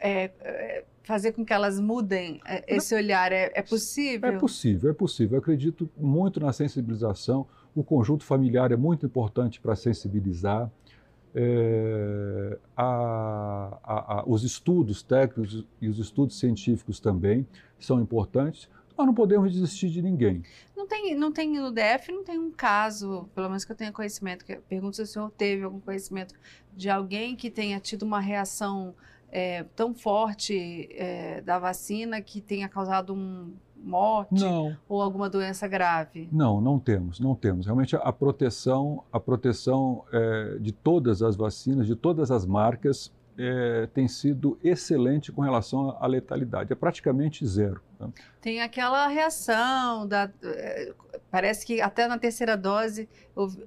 é, 0.00 0.30
é, 0.40 0.85
fazer 1.09 1.33
com 1.33 1.43
que 1.43 1.55
elas 1.55 1.81
mudem 1.81 2.38
é, 2.45 2.62
esse 2.77 2.95
olhar? 2.95 3.33
É, 3.33 3.50
é, 3.55 3.62
possível? 3.62 4.29
É 4.29 4.38
possível, 4.38 4.91
é 4.91 4.93
possível. 4.93 5.37
Eu 5.37 5.41
acredito 5.41 5.91
muito 5.97 6.38
na 6.38 6.53
sensibilização. 6.53 7.47
O 7.75 7.83
conjunto 7.83 8.25
familiar 8.25 8.71
é 8.73 8.77
muito 8.77 9.07
importante 9.07 9.59
para 9.59 9.75
sensibilizar. 9.75 10.71
É, 11.35 12.59
a, 12.77 13.79
a, 13.83 14.21
a, 14.21 14.25
os 14.27 14.45
estudos 14.45 15.03
técnicos 15.03 15.65
e 15.81 15.88
os 15.88 15.99
estudos 15.99 16.38
científicos 16.38 17.00
também 17.00 17.47
são 17.79 18.03
importantes. 18.03 18.69
Nós 18.97 19.07
não 19.07 19.15
podemos 19.15 19.50
desistir 19.50 19.88
de 19.88 20.03
ninguém. 20.03 20.43
Não 20.77 20.87
tem, 20.87 21.15
não 21.15 21.33
tem 21.33 21.59
no 21.59 21.71
DF, 21.71 22.12
não 22.12 22.23
tem 22.23 22.38
um 22.38 22.50
caso, 22.50 23.31
pelo 23.35 23.49
menos 23.49 23.65
que 23.65 23.73
eu 23.73 23.77
tenha 23.77 23.93
conhecimento, 23.93 24.45
que 24.45 24.57
pergunto 24.57 24.97
se 24.97 25.03
o 25.03 25.07
senhor 25.07 25.31
teve 25.31 25.62
algum 25.62 25.81
conhecimento 25.81 26.35
de 26.77 26.91
alguém 26.91 27.35
que 27.35 27.50
tenha 27.50 27.81
tido 27.81 28.03
uma 28.03 28.21
reação 28.21 28.95
é, 29.30 29.64
tão 29.76 29.94
forte 29.94 30.88
é, 30.92 31.40
da 31.42 31.58
vacina 31.58 32.20
que 32.20 32.40
tenha 32.40 32.68
causado 32.68 33.14
um 33.14 33.52
morte 33.76 34.42
não. 34.42 34.76
ou 34.88 35.00
alguma 35.00 35.30
doença 35.30 35.66
grave? 35.68 36.28
Não, 36.32 36.61
não 36.61 36.78
temos, 36.78 37.20
não 37.20 37.35
temos. 37.35 37.66
Realmente 37.66 37.97
a 37.97 38.12
proteção, 38.12 39.04
a 39.12 39.20
proteção 39.20 40.04
é, 40.12 40.58
de 40.58 40.73
todas 40.73 41.23
as 41.23 41.37
vacinas, 41.37 41.87
de 41.87 41.94
todas 41.94 42.30
as 42.30 42.44
marcas, 42.44 43.12
é, 43.38 43.87
tem 43.94 44.08
sido 44.08 44.58
excelente 44.64 45.30
com 45.30 45.42
relação 45.42 45.97
à 46.00 46.06
letalidade. 46.06 46.73
É 46.73 46.76
praticamente 46.76 47.47
zero. 47.47 47.80
Né? 48.00 48.08
Tem 48.40 48.61
aquela 48.61 49.06
reação 49.06 50.08
da, 50.08 50.28
é, 50.42 50.92
parece 51.30 51.64
que 51.64 51.80
até 51.80 52.08
na 52.08 52.18
terceira 52.18 52.56
dose 52.56 53.08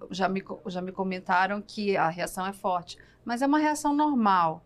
já 0.10 0.28
me, 0.28 0.44
já 0.68 0.82
me 0.82 0.92
comentaram 0.92 1.62
que 1.66 1.96
a 1.96 2.10
reação 2.10 2.46
é 2.46 2.52
forte, 2.52 2.98
mas 3.24 3.42
é 3.42 3.48
uma 3.48 3.60
reação 3.60 3.96
normal 3.96 4.62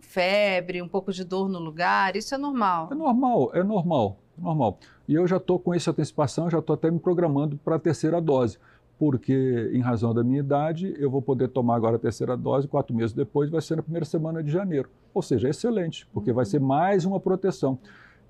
febre, 0.00 0.82
um 0.82 0.88
pouco 0.88 1.12
de 1.12 1.24
dor 1.24 1.48
no 1.48 1.58
lugar, 1.58 2.16
isso 2.16 2.34
é 2.34 2.38
normal? 2.38 2.88
É 2.90 2.94
normal, 2.94 3.50
é 3.54 3.62
normal, 3.62 4.16
é 4.38 4.42
normal. 4.42 4.78
E 5.08 5.14
eu 5.14 5.26
já 5.26 5.36
estou 5.36 5.58
com 5.58 5.74
essa 5.74 5.90
antecipação, 5.90 6.50
já 6.50 6.58
estou 6.58 6.74
até 6.74 6.90
me 6.90 6.98
programando 6.98 7.58
para 7.64 7.76
a 7.76 7.78
terceira 7.78 8.20
dose, 8.20 8.58
porque 8.98 9.70
em 9.72 9.80
razão 9.80 10.12
da 10.12 10.22
minha 10.22 10.40
idade, 10.40 10.94
eu 10.98 11.10
vou 11.10 11.22
poder 11.22 11.48
tomar 11.48 11.76
agora 11.76 11.96
a 11.96 11.98
terceira 11.98 12.36
dose, 12.36 12.68
quatro 12.68 12.94
meses 12.94 13.12
depois 13.12 13.48
vai 13.50 13.60
ser 13.62 13.76
na 13.76 13.82
primeira 13.82 14.04
semana 14.04 14.42
de 14.42 14.50
janeiro. 14.50 14.88
Ou 15.14 15.22
seja, 15.22 15.48
é 15.48 15.50
excelente, 15.50 16.06
porque 16.12 16.30
uhum. 16.30 16.36
vai 16.36 16.44
ser 16.44 16.60
mais 16.60 17.04
uma 17.04 17.18
proteção. 17.18 17.78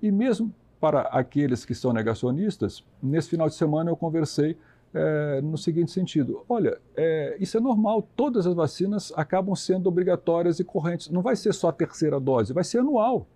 E 0.01 0.11
mesmo 0.11 0.53
para 0.79 1.01
aqueles 1.01 1.63
que 1.63 1.75
são 1.75 1.93
negacionistas, 1.93 2.83
nesse 3.03 3.29
final 3.29 3.47
de 3.47 3.53
semana 3.53 3.91
eu 3.91 3.95
conversei 3.95 4.57
é, 4.93 5.41
no 5.41 5.57
seguinte 5.57 5.91
sentido: 5.91 6.43
olha, 6.47 6.79
é, 6.95 7.37
isso 7.39 7.57
é 7.57 7.59
normal, 7.59 8.07
todas 8.15 8.45
as 8.45 8.53
vacinas 8.53 9.11
acabam 9.15 9.55
sendo 9.55 9.87
obrigatórias 9.87 10.59
e 10.59 10.63
correntes. 10.63 11.09
Não 11.09 11.21
vai 11.21 11.35
ser 11.35 11.53
só 11.53 11.69
a 11.69 11.73
terceira 11.73 12.19
dose, 12.19 12.53
vai 12.53 12.63
ser 12.63 12.79
anual. 12.79 13.27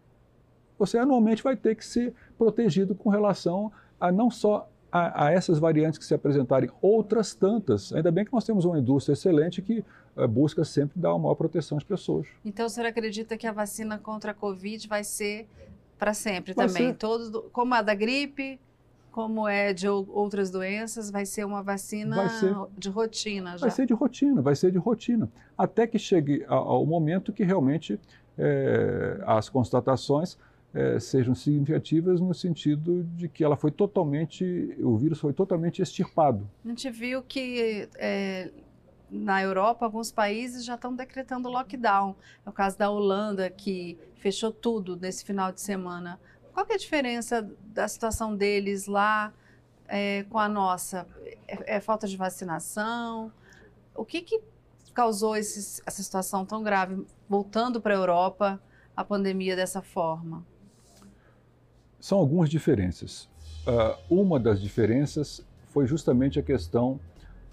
Você 0.77 0.97
anualmente 0.97 1.41
vai 1.41 1.55
ter 1.55 1.75
que 1.75 1.85
ser 1.85 2.13
protegido 2.37 2.93
com 2.95 3.09
relação 3.09 3.71
a 3.99 4.11
não 4.11 4.29
só 4.29 4.69
a, 4.91 5.25
a 5.25 5.31
essas 5.31 5.59
variantes 5.59 5.97
que 5.97 6.05
se 6.05 6.13
apresentarem, 6.13 6.69
outras 6.81 7.33
tantas. 7.33 7.93
Ainda 7.93 8.11
bem 8.11 8.25
que 8.25 8.33
nós 8.33 8.45
temos 8.45 8.65
uma 8.65 8.79
indústria 8.79 9.13
excelente 9.13 9.61
que 9.61 9.83
é, 10.15 10.27
busca 10.27 10.63
sempre 10.63 10.99
dar 10.99 11.11
uma 11.11 11.19
maior 11.19 11.35
proteção 11.35 11.77
às 11.77 11.83
pessoas. 11.83 12.27
Então, 12.43 12.65
o 12.65 12.69
senhor 12.69 12.87
acredita 12.87 13.37
que 13.37 13.47
a 13.47 13.51
vacina 13.51 13.97
contra 13.97 14.31
a 14.31 14.33
Covid 14.33 14.87
vai 14.87 15.03
ser 15.03 15.47
para 15.97 16.13
sempre 16.13 16.53
vai 16.53 16.67
também? 16.67 16.89
Ser. 16.89 16.95
Todos, 16.95 17.31
como 17.51 17.73
a 17.73 17.81
da 17.81 17.93
gripe, 17.93 18.59
como 19.15 19.47
é 19.47 19.71
de 19.71 19.87
outras 19.87 20.51
doenças, 20.51 21.09
vai 21.09 21.25
ser 21.25 21.45
uma 21.45 21.63
vacina 21.63 22.27
ser, 22.27 22.53
de 22.77 22.89
rotina 22.89 23.51
já. 23.51 23.59
Vai 23.59 23.71
ser 23.71 23.85
de 23.85 23.93
rotina, 23.93 24.41
vai 24.41 24.55
ser 24.57 24.71
de 24.73 24.77
rotina. 24.77 25.31
Até 25.57 25.87
que 25.87 25.97
chegue 25.97 26.43
ao 26.49 26.85
momento 26.85 27.31
que 27.31 27.41
realmente 27.41 27.97
é, 28.37 29.23
as 29.25 29.47
constatações 29.47 30.37
é, 30.73 30.99
sejam 30.99 31.33
significativas 31.33 32.19
no 32.19 32.33
sentido 32.33 33.05
de 33.15 33.29
que 33.29 33.41
ela 33.41 33.55
foi 33.55 33.71
totalmente, 33.71 34.75
o 34.81 34.97
vírus 34.97 35.17
foi 35.17 35.31
totalmente 35.31 35.81
extirpado. 35.81 36.45
A 36.65 36.67
gente 36.67 36.89
viu 36.89 37.23
que 37.23 37.87
é, 37.95 38.51
na 39.09 39.41
Europa 39.41 39.85
alguns 39.85 40.11
países 40.11 40.65
já 40.65 40.75
estão 40.75 40.93
decretando 40.93 41.47
lockdown. 41.47 42.17
É 42.45 42.49
o 42.49 42.51
caso 42.51 42.77
da 42.77 42.89
Holanda, 42.89 43.49
que 43.49 43.97
fechou 44.17 44.51
tudo 44.51 44.97
nesse 44.97 45.23
final 45.23 45.53
de 45.53 45.61
semana. 45.61 46.19
Qual 46.55 46.65
é 46.69 46.75
a 46.75 46.77
diferença 46.77 47.45
da 47.65 47.85
situação 47.85 48.33
deles 48.33 48.87
lá 48.87 49.33
é, 49.89 50.23
com 50.29 50.39
a 50.39 50.47
nossa? 50.47 51.05
É, 51.45 51.75
é, 51.75 51.79
falta 51.81 52.07
de 52.07 52.15
vacinação? 52.15 53.29
O 53.93 54.05
que, 54.05 54.21
que 54.21 54.41
causou 54.93 55.35
esse, 55.35 55.81
essa 55.85 56.01
situação 56.01 56.45
tão 56.45 56.63
grave, 56.63 57.05
voltando 57.27 57.81
para 57.81 57.93
a 57.93 57.97
Europa, 57.97 58.61
a 58.95 59.03
pandemia 59.03 59.53
dessa 59.53 59.81
forma? 59.81 60.45
São 61.99 62.19
algumas 62.19 62.49
diferenças. 62.49 63.27
Uh, 63.67 64.21
uma 64.21 64.39
das 64.39 64.61
diferenças 64.61 65.45
foi 65.67 65.85
justamente 65.85 66.39
a 66.39 66.41
questão 66.41 67.01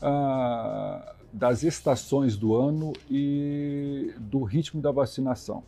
uh, 0.00 1.12
das 1.32 1.64
estações 1.64 2.36
do 2.36 2.54
ano 2.54 2.92
e 3.10 4.14
do 4.16 4.44
ritmo 4.44 4.80
da 4.80 4.92
vacinação. 4.92 5.64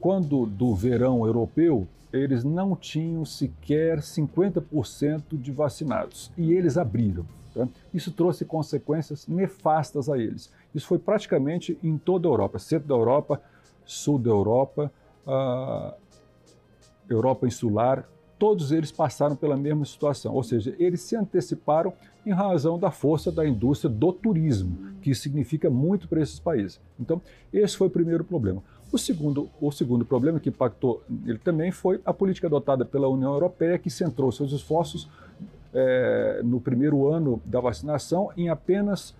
Quando 0.00 0.46
do 0.46 0.74
verão 0.74 1.26
europeu, 1.26 1.86
eles 2.12 2.44
não 2.44 2.76
tinham 2.76 3.24
sequer 3.24 3.98
50% 3.98 5.22
de 5.32 5.52
vacinados 5.52 6.30
e 6.36 6.52
eles 6.52 6.76
abriram. 6.76 7.24
Tá? 7.54 7.68
Isso 7.92 8.12
trouxe 8.12 8.44
consequências 8.44 9.26
nefastas 9.26 10.08
a 10.08 10.18
eles. 10.18 10.52
Isso 10.74 10.86
foi 10.86 10.98
praticamente 10.98 11.78
em 11.82 11.96
toda 11.96 12.28
a 12.28 12.30
Europa, 12.30 12.58
centro 12.58 12.88
da 12.88 12.94
Europa, 12.94 13.40
sul 13.84 14.18
da 14.18 14.30
Europa, 14.30 14.92
Europa 17.08 17.46
insular, 17.46 18.06
todos 18.38 18.72
eles 18.72 18.92
passaram 18.92 19.34
pela 19.34 19.56
mesma 19.56 19.84
situação, 19.84 20.34
ou 20.34 20.42
seja, 20.42 20.74
eles 20.78 21.00
se 21.00 21.16
anteciparam 21.16 21.92
em 22.24 22.32
razão 22.32 22.78
da 22.78 22.90
força 22.90 23.30
da 23.30 23.46
indústria 23.46 23.88
do 23.88 24.12
turismo, 24.12 24.94
que 25.00 25.14
significa 25.14 25.70
muito 25.70 26.08
para 26.08 26.20
esses 26.20 26.38
países. 26.38 26.80
Então, 26.98 27.22
esse 27.52 27.76
foi 27.76 27.86
o 27.86 27.90
primeiro 27.90 28.24
problema. 28.24 28.62
O 28.92 28.98
segundo, 28.98 29.50
o 29.60 29.72
segundo 29.72 30.04
problema 30.04 30.38
que 30.38 30.48
impactou 30.48 31.02
ele 31.24 31.38
também 31.38 31.70
foi 31.72 32.00
a 32.04 32.12
política 32.12 32.46
adotada 32.46 32.84
pela 32.84 33.08
União 33.08 33.32
Europeia, 33.32 33.78
que 33.78 33.90
centrou 33.90 34.30
seus 34.30 34.52
esforços 34.52 35.08
é, 35.74 36.40
no 36.44 36.60
primeiro 36.60 37.06
ano 37.08 37.40
da 37.44 37.60
vacinação 37.60 38.30
em 38.36 38.48
apenas 38.48 39.14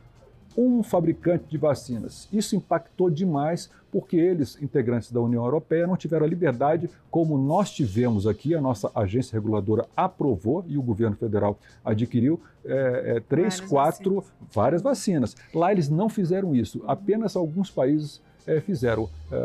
um 0.56 0.82
fabricante 0.82 1.44
de 1.48 1.58
vacinas. 1.58 2.28
Isso 2.32 2.56
impactou 2.56 3.10
demais 3.10 3.70
porque 3.92 4.16
eles, 4.16 4.60
integrantes 4.62 5.12
da 5.12 5.20
União 5.20 5.44
Europeia, 5.44 5.86
não 5.86 5.96
tiveram 5.96 6.24
a 6.24 6.28
liberdade 6.28 6.88
como 7.10 7.36
nós 7.36 7.70
tivemos 7.70 8.26
aqui, 8.26 8.54
a 8.54 8.60
nossa 8.60 8.90
agência 8.94 9.34
reguladora 9.34 9.86
aprovou 9.96 10.64
e 10.66 10.78
o 10.78 10.82
governo 10.82 11.16
federal 11.16 11.58
adquiriu 11.84 12.40
é, 12.64 13.16
é, 13.16 13.20
três, 13.20 13.58
várias 13.58 13.70
quatro, 13.70 14.14
vacinas. 14.16 14.34
várias 14.52 14.82
vacinas. 14.82 15.36
Lá 15.54 15.72
eles 15.72 15.88
não 15.88 16.08
fizeram 16.08 16.54
isso, 16.54 16.82
apenas 16.86 17.36
alguns 17.36 17.70
países 17.70 18.20
é, 18.46 18.60
fizeram. 18.60 19.08
É, 19.30 19.36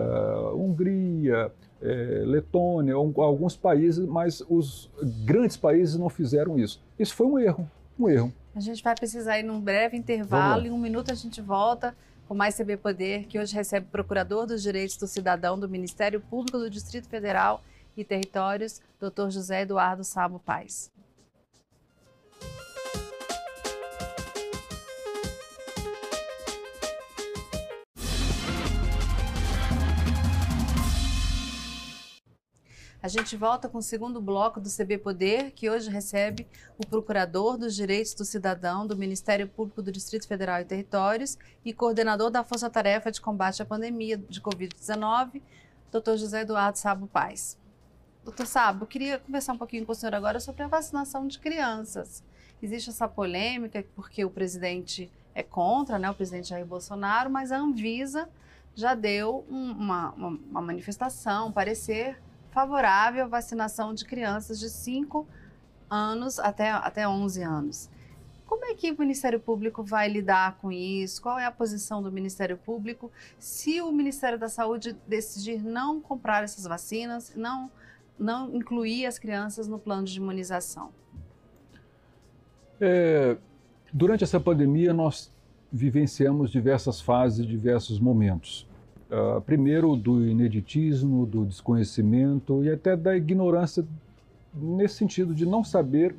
Hungria, 0.54 1.52
é, 1.82 2.24
Letônia, 2.26 2.94
alguns 2.94 3.56
países, 3.56 4.06
mas 4.06 4.44
os 4.50 4.90
grandes 5.26 5.58
países 5.58 5.96
não 5.96 6.10
fizeram 6.10 6.58
isso. 6.60 6.82
Isso 6.98 7.16
foi 7.16 7.28
um 7.28 7.40
erro, 7.40 7.70
um 8.00 8.08
erro. 8.08 8.34
A 8.56 8.60
gente 8.60 8.84
vai 8.84 8.94
precisar 8.96 9.40
ir 9.40 9.44
num 9.44 9.60
breve 9.60 9.98
intervalo, 9.98 10.68
em 10.68 10.72
um 10.72 10.78
minuto 10.78 11.12
a 11.12 11.16
gente 11.16 11.42
volta 11.42 11.96
com 12.28 12.36
mais 12.36 12.56
CB 12.56 12.78
Poder, 12.78 13.26
que 13.26 13.40
hoje 13.40 13.54
recebe 13.54 13.88
o 13.88 13.90
Procurador 13.90 14.46
dos 14.46 14.62
Direitos 14.62 14.96
do 14.98 15.08
Cidadão 15.08 15.60
do 15.60 15.68
Ministério 15.68 16.22
Público 16.22 16.58
do 16.58 16.70
Distrito 16.70 17.08
Federal 17.10 17.62
e 17.96 18.06
Territórios, 18.06 18.82
Dr. 19.00 19.30
José 19.30 19.62
Eduardo 19.64 20.04
Sabo 20.04 20.40
Paz. 20.40 20.92
A 33.04 33.08
gente 33.08 33.36
volta 33.36 33.68
com 33.68 33.80
o 33.80 33.82
segundo 33.82 34.22
bloco 34.22 34.62
do 34.62 34.70
CB 34.70 35.00
Poder, 35.00 35.50
que 35.54 35.68
hoje 35.68 35.90
recebe 35.90 36.48
o 36.78 36.86
Procurador 36.86 37.58
dos 37.58 37.76
Direitos 37.76 38.14
do 38.14 38.24
Cidadão 38.24 38.86
do 38.86 38.96
Ministério 38.96 39.48
Público 39.48 39.82
do 39.82 39.92
Distrito 39.92 40.28
Federal 40.28 40.62
e 40.62 40.66
Territórios 40.66 41.36
e 41.66 41.74
coordenador 41.74 42.30
da 42.30 42.44
Força 42.44 42.70
Tarefa 42.70 43.12
de 43.12 43.20
Combate 43.20 43.60
à 43.60 43.66
Pandemia 43.66 44.18
de 44.18 44.40
Covid-19, 44.40 45.42
Dr. 45.92 46.16
José 46.16 46.42
Eduardo 46.42 46.78
Sabo 46.78 47.08
Paz. 47.08 47.58
Doutor 48.24 48.46
Sabo, 48.46 48.84
eu 48.84 48.88
queria 48.88 49.18
conversar 49.18 49.54
um 49.54 49.58
pouquinho 49.58 49.84
com 49.84 49.94
o 49.94 49.96
senhor 49.96 50.14
agora 50.14 50.40
sobre 50.40 50.62
a 50.62 50.68
vacinação 50.68 51.28
de 51.28 51.40
crianças. 51.40 52.24
Existe 52.62 52.92
essa 52.92 53.08
polêmica 53.08 53.84
porque 53.96 54.24
o 54.24 54.30
presidente 54.30 55.12
é 55.34 55.42
contra, 55.42 55.98
né, 55.98 56.08
o 56.08 56.14
presidente 56.14 56.50
Jair 56.50 56.68
Bolsonaro, 56.68 57.32
mas 57.32 57.52
a 57.52 57.58
Anvisa 57.58 58.30
já 58.76 58.94
deu 58.94 59.44
um, 59.50 59.72
uma, 59.72 60.12
uma, 60.12 60.40
uma 60.52 60.62
manifestação, 60.62 61.48
um 61.48 61.52
parecer 61.52 62.22
favorável 62.52 63.24
à 63.24 63.28
vacinação 63.28 63.94
de 63.94 64.06
crianças 64.06 64.60
de 64.60 64.70
5 64.70 65.28
anos 65.90 66.40
até, 66.40 66.70
até 66.70 67.08
11 67.08 67.42
anos. 67.42 67.90
Como 68.46 68.66
é 68.66 68.74
que 68.74 68.92
o 68.92 69.00
Ministério 69.00 69.40
Público 69.40 69.82
vai 69.82 70.10
lidar 70.10 70.58
com 70.58 70.72
isso? 70.72 71.22
Qual 71.22 71.40
é 71.40 71.46
a 71.46 71.52
posição 71.52 72.04
do 72.04 72.12
Ministério 72.12 72.58
Público 72.58 73.10
se 73.40 73.82
o 73.82 73.92
Ministério 73.92 74.38
da 74.38 74.50
Saúde 74.50 74.96
decidir 75.08 75.64
não 75.64 76.02
comprar 76.02 76.44
essas 76.44 76.66
vacinas, 76.66 77.34
não, 77.36 77.72
não 78.20 78.54
incluir 78.54 79.06
as 79.06 79.18
crianças 79.18 79.70
no 79.70 79.80
plano 79.80 80.04
de 80.04 80.18
imunização? 80.18 80.92
É, 82.80 83.38
durante 83.94 84.26
essa 84.26 84.40
pandemia, 84.40 84.94
nós 84.94 85.32
vivenciamos 85.72 86.52
diversas 86.52 87.00
fases, 87.00 87.46
diversos 87.46 88.00
momentos. 88.00 88.68
Uh, 89.12 89.42
primeiro, 89.42 89.94
do 89.98 90.26
ineditismo, 90.26 91.26
do 91.26 91.46
desconhecimento 91.46 92.64
e 92.64 92.70
até 92.70 92.96
da 92.96 93.16
ignorância, 93.16 93.86
nesse 94.56 94.96
sentido 94.96 95.36
de 95.36 95.46
não 95.46 95.66
saber 95.66 96.16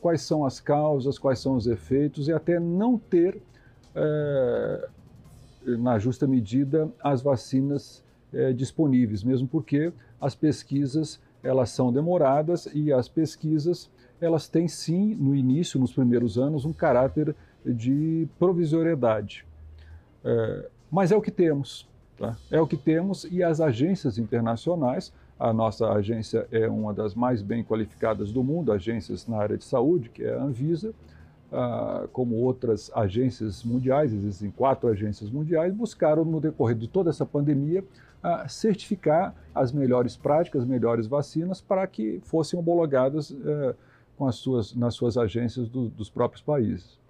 quais 0.00 0.22
são 0.22 0.44
as 0.44 0.58
causas, 0.58 1.16
quais 1.16 1.38
são 1.38 1.54
os 1.54 1.68
efeitos 1.68 2.26
e 2.26 2.32
até 2.32 2.58
não 2.58 2.98
ter, 2.98 3.40
é, 3.94 4.88
na 5.78 5.96
justa 6.00 6.26
medida, 6.26 6.90
as 7.00 7.22
vacinas 7.22 8.02
é, 8.34 8.52
disponíveis, 8.52 9.22
mesmo 9.22 9.46
porque 9.46 9.92
as 10.20 10.34
pesquisas 10.34 11.20
elas 11.44 11.70
são 11.70 11.92
demoradas 11.92 12.68
e 12.74 12.92
as 12.92 13.08
pesquisas 13.08 13.88
elas 14.20 14.48
têm 14.48 14.66
sim, 14.66 15.14
no 15.14 15.34
início, 15.34 15.78
nos 15.78 15.92
primeiros 15.92 16.36
anos, 16.36 16.64
um 16.64 16.72
caráter 16.72 17.34
de 17.64 18.26
provisoriedade. 18.38 19.44
É, 20.24 20.68
mas 20.90 21.12
é 21.12 21.16
o 21.16 21.22
que 21.22 21.30
temos. 21.30 21.88
Tá? 22.22 22.36
É 22.52 22.60
o 22.60 22.68
que 22.68 22.76
temos 22.76 23.26
e 23.32 23.42
as 23.42 23.60
agências 23.60 24.16
internacionais, 24.16 25.12
a 25.36 25.52
nossa 25.52 25.90
agência 25.90 26.46
é 26.52 26.68
uma 26.68 26.94
das 26.94 27.16
mais 27.16 27.42
bem 27.42 27.64
qualificadas 27.64 28.30
do 28.30 28.44
mundo, 28.44 28.70
agências 28.70 29.26
na 29.26 29.38
área 29.38 29.58
de 29.58 29.64
saúde, 29.64 30.08
que 30.08 30.22
é 30.22 30.32
a 30.32 30.40
Anvisa, 30.40 30.94
ah, 31.52 32.06
como 32.12 32.36
outras 32.36 32.92
agências 32.94 33.64
mundiais, 33.64 34.12
existem 34.12 34.52
quatro 34.52 34.88
agências 34.88 35.30
mundiais, 35.30 35.74
buscaram 35.74 36.24
no 36.24 36.40
decorrer 36.40 36.76
de 36.76 36.86
toda 36.86 37.10
essa 37.10 37.26
pandemia 37.26 37.84
ah, 38.22 38.46
certificar 38.46 39.34
as 39.52 39.72
melhores 39.72 40.16
práticas, 40.16 40.62
as 40.62 40.68
melhores 40.68 41.08
vacinas 41.08 41.60
para 41.60 41.84
que 41.88 42.20
fossem 42.22 42.56
homologadas 42.56 43.34
eh, 43.44 43.74
com 44.16 44.28
as 44.28 44.36
suas, 44.36 44.76
nas 44.76 44.94
suas 44.94 45.16
agências 45.16 45.68
do, 45.68 45.88
dos 45.88 46.08
próprios 46.08 46.40
países. 46.40 47.00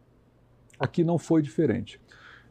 Aqui 0.80 1.04
não 1.04 1.18
foi 1.18 1.42
diferente. 1.42 2.00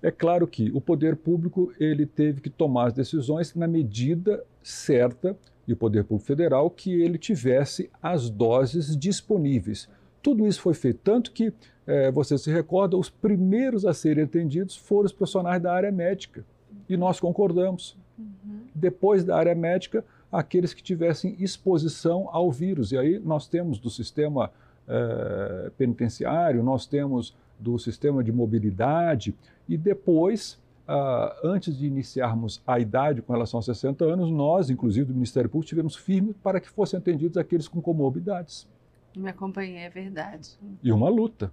É 0.02 0.10
claro 0.10 0.48
que 0.48 0.72
o 0.72 0.82
poder 0.82 1.16
público 1.16 1.72
ele 1.80 2.06
teve 2.06 2.42
que 2.42 2.50
tomar 2.50 2.88
as 2.88 2.94
decisões 2.94 3.54
na 3.54 3.68
medida 3.68 4.44
certa 4.64 5.38
e 5.68 5.74
o 5.74 5.78
poder 5.78 6.04
público 6.04 6.26
federal 6.26 6.70
que 6.70 6.92
ele 7.02 7.18
tivesse 7.18 7.90
as 8.02 8.30
doses 8.30 8.98
disponíveis. 8.98 9.88
Tudo 10.22 10.48
isso 10.48 10.62
foi 10.62 10.74
feito 10.74 11.00
tanto 11.04 11.32
que 11.32 11.54
é, 11.86 12.12
você 12.12 12.38
se 12.38 12.52
recorda 12.52 12.98
os 12.98 13.10
primeiros 13.10 13.86
a 13.86 13.94
serem 13.94 14.24
atendidos 14.24 14.76
foram 14.76 15.06
os 15.06 15.12
profissionais 15.12 15.62
da 15.62 15.74
área 15.74 15.92
médica 15.92 16.44
e 16.90 16.98
nós 16.98 17.20
concordamos. 17.20 17.98
Uhum. 18.18 18.62
Depois 18.74 19.24
da 19.24 19.38
área 19.38 19.54
médica 19.54 20.04
aqueles 20.32 20.74
que 20.74 20.82
tivessem 20.82 21.36
exposição 21.40 22.28
ao 22.32 22.52
vírus 22.52 22.92
e 22.92 22.98
aí 22.98 23.20
nós 23.20 23.48
temos 23.48 23.80
do 23.80 23.90
sistema 23.90 24.52
é, 24.88 25.72
penitenciário 25.78 26.64
nós 26.64 26.86
temos 26.86 27.36
do 27.62 27.78
sistema 27.78 28.24
de 28.24 28.32
mobilidade 28.32 29.36
e 29.70 29.78
depois, 29.78 30.60
uh, 30.88 31.48
antes 31.48 31.78
de 31.78 31.86
iniciarmos 31.86 32.62
a 32.66 32.80
idade 32.80 33.22
com 33.22 33.32
relação 33.32 33.60
aos 33.60 33.66
60 33.66 34.04
anos, 34.04 34.32
nós, 34.32 34.70
inclusive 34.70 35.06
do 35.06 35.14
Ministério 35.14 35.50
Público, 35.50 35.70
tivemos 35.70 35.96
firme 35.96 36.34
para 36.34 36.60
que 36.60 36.70
fossem 36.70 36.98
atendidos 36.98 37.38
aqueles 37.38 37.68
com 37.68 37.82
comorbidades. 37.82 38.68
Me 39.16 39.30
acompanhei, 39.30 39.78
é 39.78 39.90
verdade. 39.90 40.58
E 40.82 40.92
uma 40.92 41.10
luta. 41.10 41.52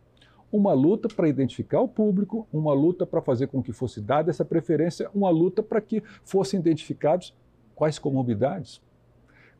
Uma 0.50 0.72
luta 0.72 1.08
para 1.08 1.28
identificar 1.28 1.80
o 1.80 1.88
público, 1.88 2.48
uma 2.50 2.72
luta 2.72 3.06
para 3.06 3.20
fazer 3.20 3.48
com 3.48 3.62
que 3.62 3.72
fosse 3.72 4.00
dada 4.00 4.30
essa 4.30 4.44
preferência, 4.44 5.10
uma 5.14 5.28
luta 5.28 5.62
para 5.62 5.80
que 5.80 6.02
fossem 6.24 6.58
identificados 6.58 7.34
quais 7.74 7.98
comorbidades, 7.98 8.80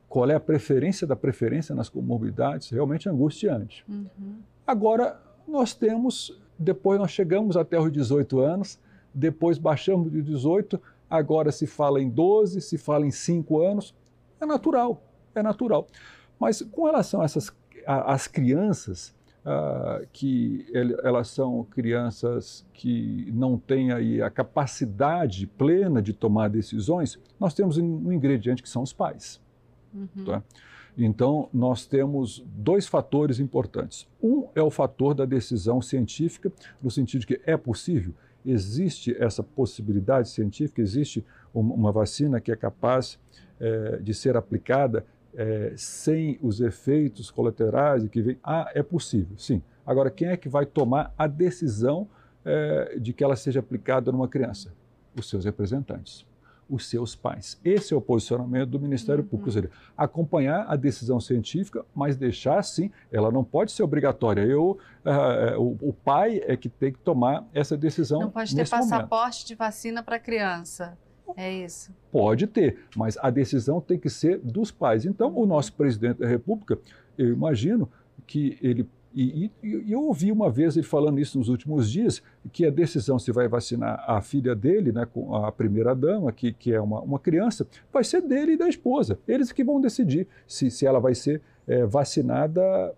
qual 0.09 0.31
é 0.31 0.35
a 0.35 0.41
preferência 0.41 1.07
da 1.07 1.15
preferência 1.15 1.75
nas 1.75 1.91
comorbidades, 1.91 2.71
realmente 2.71 3.09
angustiante. 3.09 3.85
Uhum. 3.87 4.39
Agora, 4.67 5.21
nós 5.49 5.75
temos, 5.75 6.39
depois 6.59 6.99
nós 6.99 7.11
chegamos 7.11 7.57
até 7.57 7.79
os 7.79 7.91
18 7.91 8.41
anos, 8.41 8.79
depois 9.13 9.59
baixamos 9.59 10.13
de 10.13 10.23
18, 10.23 10.81
agora 11.09 11.51
se 11.51 11.67
fala 11.67 12.01
em 12.01 12.09
12, 12.09 12.61
se 12.61 12.79
fala 12.79 13.07
em 13.07 13.11
5 13.11 13.61
anos. 13.61 13.95
É 14.41 14.47
natural, 14.47 15.03
é 15.35 15.43
natural. 15.43 15.87
Mas 16.39 16.63
com 16.63 16.85
relação 16.85 17.21
a 17.21 17.25
essas 17.25 17.53
as 17.87 18.27
crianças, 18.27 19.15
uh, 19.45 20.07
que 20.13 20.67
elas 21.03 21.29
são 21.29 21.65
crianças 21.65 22.67
que 22.75 23.31
não 23.33 23.57
têm 23.57 23.93
aí 23.93 24.21
a 24.21 24.29
capacidade 24.29 25.47
plena 25.47 26.03
de 26.03 26.13
tomar 26.13 26.51
decisões, 26.51 27.19
nós 27.41 27.55
temos 27.55 27.79
um 27.79 28.13
ingrediente 28.13 28.63
que 28.63 28.69
são 28.69 28.83
os 28.83 28.93
pais. 28.93 29.41
Uhum. 29.95 30.25
Tá? 30.27 30.43
Então, 31.01 31.49
nós 31.55 31.87
temos 31.87 32.45
dois 32.45 32.89
fatores 32.89 33.39
importantes. 33.39 34.09
Um 34.21 34.49
é 34.53 34.61
o 34.61 34.69
fator 34.69 35.15
da 35.15 35.25
decisão 35.25 35.81
científica, 35.81 36.53
no 36.83 36.91
sentido 36.91 37.21
de 37.21 37.27
que 37.29 37.41
é 37.47 37.57
possível, 37.57 38.13
existe 38.45 39.17
essa 39.17 39.41
possibilidade 39.41 40.29
científica, 40.29 40.83
existe 40.83 41.25
uma 41.55 41.93
vacina 41.93 42.41
que 42.41 42.51
é 42.51 42.57
capaz 42.57 43.17
é, 43.61 43.99
de 43.99 44.13
ser 44.13 44.37
aplicada 44.37 45.07
é, 45.35 45.73
sem 45.77 46.37
os 46.43 46.61
efeitos 46.61 47.31
colaterais 47.31 48.07
que 48.09 48.21
vem. 48.21 48.39
Ah, 48.43 48.69
é 48.75 48.83
possível, 48.83 49.39
sim. 49.39 49.63
Agora, 49.87 50.11
quem 50.11 50.29
é 50.29 50.37
que 50.37 50.49
vai 50.49 50.67
tomar 50.67 51.15
a 51.17 51.29
decisão 51.29 52.09
é, 52.45 52.99
de 52.99 53.13
que 53.13 53.23
ela 53.23 53.37
seja 53.37 53.61
aplicada 53.61 54.11
numa 54.11 54.27
criança? 54.27 54.73
Os 55.17 55.29
seus 55.29 55.45
representantes 55.45 56.28
os 56.69 56.89
seus 56.89 57.17
pais. 57.17 57.59
Esse 57.65 57.95
é 57.95 57.97
o 57.97 58.01
posicionamento 58.01 58.71
do 58.71 58.81
Ministério 58.81 59.23
uhum. 59.23 59.29
Público, 59.29 59.49
ou 59.49 59.53
seja, 59.53 59.71
acompanhar 59.97 60.67
a 60.69 60.77
decisão 60.77 61.19
científica, 61.21 61.85
mas 61.95 62.17
deixar 62.17 62.63
sim, 62.63 62.91
ela 63.11 63.31
não 63.31 63.43
pode 63.43 63.73
ser 63.73 63.83
obrigatória. 63.83 64.43
Eu, 64.43 64.79
uh, 65.05 65.61
o, 65.61 65.89
o, 65.89 65.93
pai 65.93 66.43
é 66.47 66.57
que 66.57 66.69
tem 66.69 66.93
que 66.93 66.99
tomar 66.99 67.47
essa 67.55 67.77
decisão. 67.77 68.21
Não 68.21 68.31
pode 68.31 68.55
ter 68.55 68.69
passaporte 68.69 69.39
momento. 69.39 69.47
de 69.47 69.55
vacina 69.55 70.03
para 70.03 70.19
criança. 70.19 70.97
É 71.37 71.53
isso. 71.53 71.93
Pode 72.11 72.47
ter, 72.47 72.79
mas 72.97 73.17
a 73.19 73.31
decisão 73.31 73.81
tem 73.81 73.99
que 73.99 74.09
ser 74.09 74.39
dos 74.39 74.71
pais. 74.71 75.05
Então, 75.05 75.37
o 75.37 75.47
nosso 75.47 75.73
presidente 75.75 76.19
da 76.19 76.27
República, 76.27 76.79
eu 77.17 77.29
imagino 77.29 77.89
que 78.27 78.59
ele 78.63 78.89
e, 79.14 79.51
e, 79.62 79.92
eu 79.92 80.03
ouvi 80.03 80.31
uma 80.31 80.51
vez 80.51 80.77
ele 80.77 80.87
falando 80.87 81.18
isso 81.18 81.38
nos 81.38 81.49
últimos 81.49 81.90
dias, 81.90 82.23
que 82.53 82.66
a 82.66 82.71
decisão 82.71 83.18
se 83.18 83.33
vai 83.33 83.49
vacinar 83.49 84.05
a 84.07 84.21
filha 84.21 84.55
dele, 84.55 84.92
né, 84.92 85.07
com 85.07 85.35
a 85.35 85.51
primeira 85.51 85.94
dama, 85.94 86.31
que, 86.31 86.53
que 86.53 86.73
é 86.73 86.81
uma, 86.81 87.01
uma 87.01 87.18
criança, 87.18 87.66
vai 87.92 88.05
ser 88.05 88.21
dele 88.23 88.53
e 88.53 88.57
da 88.57 88.68
esposa. 88.68 89.18
Eles 89.27 89.51
que 89.51 89.64
vão 89.64 89.81
decidir 89.81 90.27
se, 90.47 90.71
se 90.71 90.87
ela 90.87 91.01
vai 91.01 91.14
ser 91.14 91.40
é, 91.66 91.85
vacinada 91.85 92.94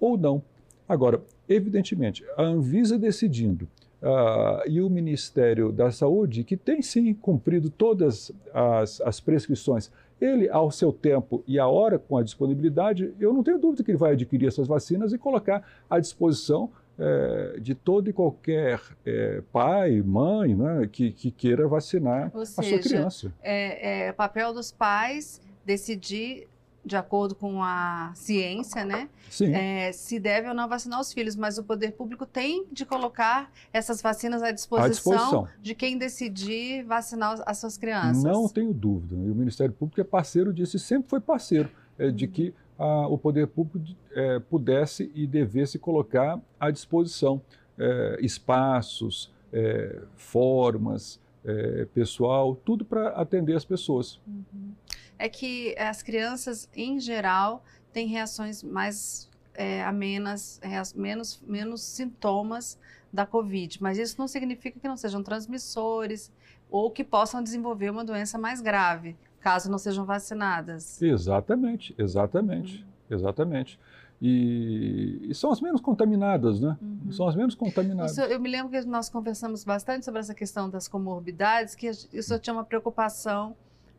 ou 0.00 0.16
não. 0.16 0.42
Agora, 0.88 1.22
evidentemente, 1.48 2.24
a 2.36 2.42
Anvisa 2.42 2.98
decidindo 2.98 3.68
Uh, 4.04 4.68
e 4.68 4.82
o 4.82 4.90
Ministério 4.90 5.72
da 5.72 5.90
Saúde, 5.90 6.44
que 6.44 6.58
tem 6.58 6.82
sim 6.82 7.14
cumprido 7.14 7.70
todas 7.70 8.30
as, 8.52 9.00
as 9.00 9.18
prescrições 9.18 9.90
ele, 10.20 10.48
ao 10.48 10.70
seu 10.70 10.92
tempo 10.92 11.42
e 11.46 11.58
a 11.58 11.66
hora 11.66 11.98
com 11.98 12.16
a 12.16 12.22
disponibilidade, 12.22 13.14
eu 13.18 13.32
não 13.32 13.42
tenho 13.42 13.58
dúvida 13.58 13.82
que 13.82 13.90
ele 13.90 13.98
vai 13.98 14.12
adquirir 14.12 14.48
essas 14.48 14.66
vacinas 14.66 15.12
e 15.12 15.18
colocar 15.18 15.62
à 15.88 15.98
disposição 15.98 16.70
é, 16.98 17.58
de 17.60 17.74
todo 17.74 18.08
e 18.08 18.12
qualquer 18.12 18.80
é, 19.04 19.42
pai, 19.52 20.00
mãe 20.00 20.54
né, 20.54 20.88
que, 20.90 21.10
que, 21.10 21.30
queira 21.30 21.66
vacinar 21.66 22.30
a 22.34 22.44
sua 22.44 22.78
criança. 22.78 23.32
É, 23.42 24.06
é 24.06 24.12
papel 24.12 24.54
dos 24.54 24.70
pais 24.70 25.40
decidir 25.64 26.46
de 26.84 26.96
acordo 26.96 27.34
com 27.34 27.62
a 27.62 28.12
ciência, 28.14 28.84
né? 28.84 29.08
É, 29.40 29.90
se 29.92 30.20
deve 30.20 30.48
ou 30.48 30.54
não 30.54 30.68
vacinar 30.68 31.00
os 31.00 31.12
filhos, 31.12 31.34
mas 31.34 31.58
o 31.58 31.64
poder 31.64 31.92
público 31.92 32.26
tem 32.26 32.66
de 32.70 32.84
colocar 32.84 33.50
essas 33.72 34.02
vacinas 34.02 34.42
à 34.42 34.50
disposição, 34.50 34.86
à 34.86 34.88
disposição. 34.88 35.48
de 35.60 35.74
quem 35.74 35.96
decidir 35.96 36.84
vacinar 36.84 37.42
as 37.46 37.58
suas 37.58 37.76
crianças. 37.76 38.22
Não 38.22 38.48
tenho 38.48 38.72
dúvida. 38.72 39.14
E 39.14 39.30
o 39.30 39.34
Ministério 39.34 39.72
Público 39.72 40.00
é 40.00 40.04
parceiro 40.04 40.52
disso 40.52 40.76
e 40.76 40.80
sempre 40.80 41.08
foi 41.08 41.20
parceiro. 41.20 41.70
é, 41.98 42.10
de 42.10 42.26
que 42.26 42.54
a, 42.78 43.06
o 43.06 43.16
poder 43.16 43.46
público 43.46 43.96
é, 44.12 44.38
pudesse 44.38 45.10
e 45.14 45.26
devesse 45.26 45.78
colocar 45.78 46.40
à 46.58 46.70
disposição 46.70 47.40
é, 47.78 48.18
espaços, 48.20 49.32
é, 49.52 50.02
formas, 50.16 51.20
é, 51.44 51.86
pessoal, 51.94 52.56
tudo 52.64 52.84
para 52.84 53.08
atender 53.10 53.54
as 53.54 53.64
pessoas. 53.64 54.18
Uhum. 54.26 54.72
É 55.18 55.28
que 55.28 55.76
as 55.78 56.02
crianças, 56.02 56.68
em 56.74 56.98
geral, 56.98 57.64
têm 57.92 58.06
reações 58.08 58.62
mais 58.62 59.30
é, 59.54 59.82
amenas, 59.84 60.60
menos, 60.94 61.40
menos 61.46 61.82
sintomas 61.82 62.78
da 63.12 63.24
Covid, 63.24 63.80
mas 63.80 63.96
isso 63.96 64.16
não 64.18 64.26
significa 64.26 64.78
que 64.80 64.88
não 64.88 64.96
sejam 64.96 65.22
transmissores 65.22 66.32
ou 66.68 66.90
que 66.90 67.04
possam 67.04 67.42
desenvolver 67.42 67.90
uma 67.90 68.04
doença 68.04 68.36
mais 68.36 68.60
grave, 68.60 69.16
caso 69.40 69.70
não 69.70 69.78
sejam 69.78 70.04
vacinadas. 70.04 71.00
Exatamente, 71.00 71.94
exatamente, 71.96 72.78
uhum. 72.78 73.16
exatamente. 73.16 73.78
E, 74.20 75.20
e, 75.28 75.34
são 75.34 75.50
as 75.52 75.60
menos 75.60 75.80
contaminadas, 75.80 76.58
né? 76.58 76.76
Uhum. 76.80 77.12
São 77.12 77.28
as 77.28 77.36
menos 77.36 77.54
contaminadas. 77.54 78.16
Eu 78.16 78.40
me 78.40 78.48
lembro 78.48 78.70
que 78.70 78.80
nós 78.86 79.08
conversamos 79.08 79.64
bastante 79.64 80.04
sobre 80.04 80.20
essa 80.20 80.34
questão 80.34 80.70
das 80.70 80.88
comorbidades, 80.88 81.74
que 81.74 81.88
isso 81.88 82.38
tinha 82.38 82.54
uma 82.54 82.64
preocupação 82.64 83.54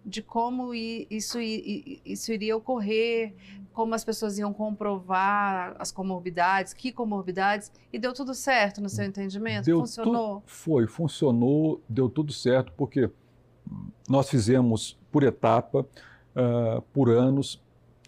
de 0.05 0.21
como 0.21 0.73
isso, 0.73 1.39
isso 1.39 2.31
iria 2.31 2.55
ocorrer, 2.55 3.33
como 3.73 3.95
as 3.95 4.05
pessoas 4.05 4.37
iam 4.37 4.53
comprovar 4.53 5.75
as 5.79 5.91
comorbidades, 5.91 6.73
que 6.73 6.91
comorbidades, 6.91 7.71
e 7.91 7.97
deu 7.97 8.13
tudo 8.13 8.33
certo 8.33 8.79
no 8.79 8.87
seu 8.87 9.05
entendimento? 9.05 9.65
Deu 9.65 9.79
funcionou? 9.79 10.43
Foi, 10.45 10.87
funcionou, 10.87 11.81
deu 11.89 12.07
tudo 12.07 12.31
certo, 12.31 12.71
porque 12.77 13.09
nós 14.07 14.29
fizemos 14.29 14.97
por 15.11 15.23
etapa, 15.23 15.79
uh, 15.81 16.81
por 16.93 17.09
anos, 17.09 17.61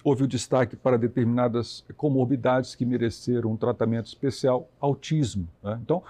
houve 0.03 0.23
o 0.23 0.27
destaque 0.27 0.75
para 0.75 0.97
determinadas 0.97 1.83
comorbidades 1.97 2.75
que 2.75 2.85
mereceram 2.85 3.51
um 3.51 3.57
tratamento 3.57 4.05
especial, 4.05 4.69
autismo. 4.79 5.47
Né? 5.61 5.79
Então, 5.81 6.03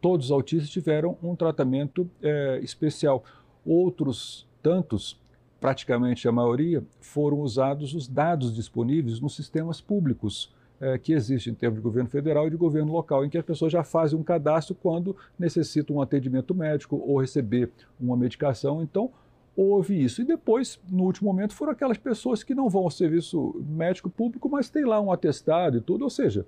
todos 0.00 0.26
os 0.26 0.32
autistas 0.32 0.68
tiveram 0.68 1.16
um 1.22 1.34
tratamento 1.34 2.10
é, 2.22 2.60
especial. 2.62 3.24
Outros 3.64 4.46
tantos 4.62 5.18
praticamente 5.60 6.28
a 6.28 6.32
maioria, 6.32 6.82
foram 7.00 7.40
usados 7.40 7.94
os 7.94 8.06
dados 8.06 8.54
disponíveis 8.54 9.20
nos 9.20 9.34
sistemas 9.34 9.80
públicos 9.80 10.52
é, 10.80 10.96
que 10.96 11.12
existem 11.12 11.52
em 11.52 11.56
termos 11.56 11.78
de 11.78 11.82
governo 11.82 12.08
federal 12.08 12.46
e 12.46 12.50
de 12.50 12.56
governo 12.56 12.92
local, 12.92 13.24
em 13.24 13.28
que 13.28 13.36
as 13.36 13.44
pessoas 13.44 13.72
já 13.72 13.82
fazem 13.82 14.18
um 14.18 14.22
cadastro 14.22 14.74
quando 14.74 15.16
necessitam 15.38 15.96
um 15.96 16.02
atendimento 16.02 16.54
médico 16.54 17.02
ou 17.04 17.20
receber 17.20 17.70
uma 18.00 18.16
medicação. 18.16 18.80
Então, 18.80 19.10
houve 19.56 20.00
isso. 20.00 20.22
E 20.22 20.24
depois, 20.24 20.78
no 20.88 21.02
último 21.02 21.32
momento, 21.32 21.54
foram 21.54 21.72
aquelas 21.72 21.98
pessoas 21.98 22.44
que 22.44 22.54
não 22.54 22.68
vão 22.68 22.84
ao 22.84 22.90
serviço 22.90 23.60
médico 23.68 24.08
público, 24.08 24.48
mas 24.48 24.70
têm 24.70 24.84
lá 24.84 25.00
um 25.00 25.10
atestado 25.10 25.78
e 25.78 25.80
tudo, 25.80 26.04
ou 26.04 26.10
seja, 26.10 26.46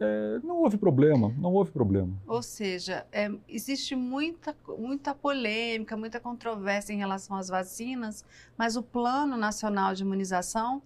é, 0.00 0.40
não 0.42 0.62
houve 0.62 0.78
problema, 0.78 1.32
não 1.36 1.52
houve 1.52 1.70
problema. 1.70 2.12
Ou 2.26 2.42
seja, 2.42 3.06
é, 3.12 3.30
existe 3.46 3.94
muita, 3.94 4.56
muita 4.78 5.14
polêmica, 5.14 5.94
muita 5.96 6.18
controvérsia 6.18 6.94
em 6.94 6.96
relação 6.96 7.36
às 7.36 7.48
vacinas, 7.48 8.24
mas 8.56 8.76
o 8.76 8.82
Plano 8.82 9.36
Nacional 9.36 9.94
de 9.94 10.02
Imunização 10.02 10.80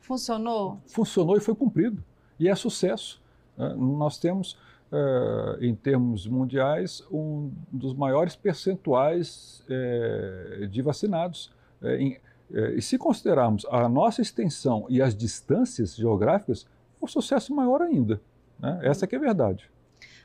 funcionou? 0.00 0.78
Funcionou 0.86 1.36
e 1.36 1.40
foi 1.40 1.54
cumprido. 1.54 2.04
E 2.38 2.46
é 2.46 2.54
sucesso. 2.54 3.22
É, 3.56 3.74
nós 3.74 4.18
temos, 4.18 4.58
é, 4.92 5.66
em 5.66 5.74
termos 5.74 6.26
mundiais, 6.26 7.02
um 7.10 7.50
dos 7.72 7.94
maiores 7.94 8.36
percentuais 8.36 9.64
é, 9.68 10.68
de 10.70 10.82
vacinados. 10.82 11.50
Em, 11.82 12.20
e 12.50 12.82
se 12.82 12.96
considerarmos 12.98 13.66
a 13.70 13.88
nossa 13.88 14.22
extensão 14.22 14.86
e 14.88 15.02
as 15.02 15.14
distâncias 15.14 15.94
geográficas, 15.94 16.66
é 17.00 17.04
um 17.04 17.08
sucesso 17.08 17.54
maior 17.54 17.82
ainda. 17.82 18.20
Né? 18.58 18.80
Essa 18.82 19.06
que 19.06 19.14
é 19.14 19.18
a 19.18 19.20
verdade. 19.20 19.70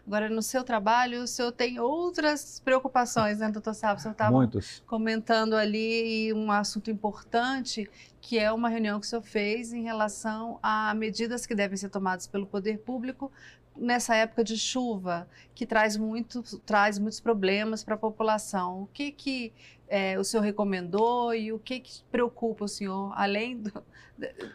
Agora, 0.06 0.30
no 0.30 0.41
seu 0.41 0.65
trabalho, 0.65 1.24
o 1.24 1.28
senhor 1.28 1.52
tem 1.54 1.80
outras 1.80 2.60
preocupações, 2.60 3.39
né, 3.39 3.50
doutor 3.50 3.74
Sábio? 3.74 3.98
O 3.98 4.02
senhor 4.02 4.12
estava 4.12 4.50
comentando 4.86 5.54
ali 5.54 6.34
um 6.34 6.52
assunto 6.52 6.91
importante, 6.91 7.89
que 8.19 8.38
é 8.38 8.52
uma 8.52 8.67
reunião 8.67 9.00
que 9.00 9.06
o 9.06 9.10
senhor 9.10 9.22
fez 9.22 9.72
em 9.72 9.84
relação 9.84 10.60
a 10.62 10.93
medidas 10.93 11.46
que 11.46 11.56
devem 11.56 11.78
ser 11.78 11.89
tomadas 11.89 12.28
pelo 12.28 12.46
poder 12.46 12.80
público 12.80 13.32
nessa 13.75 14.15
época 14.15 14.43
de 14.43 14.57
chuva, 14.57 15.27
que 15.53 15.65
traz, 15.65 15.97
muito, 15.97 16.43
traz 16.59 16.99
muitos 16.99 17.19
problemas 17.19 17.83
para 17.83 17.95
a 17.95 17.97
população. 17.97 18.83
O 18.83 18.88
que, 18.88 19.12
que 19.12 19.53
é, 19.88 20.17
o 20.17 20.23
senhor 20.23 20.43
recomendou 20.43 21.33
e 21.33 21.51
o 21.51 21.59
que, 21.59 21.79
que 21.79 22.01
preocupa 22.12 22.65
o 22.65 22.67
senhor, 22.67 23.12
além 23.15 23.57
do, 23.57 23.71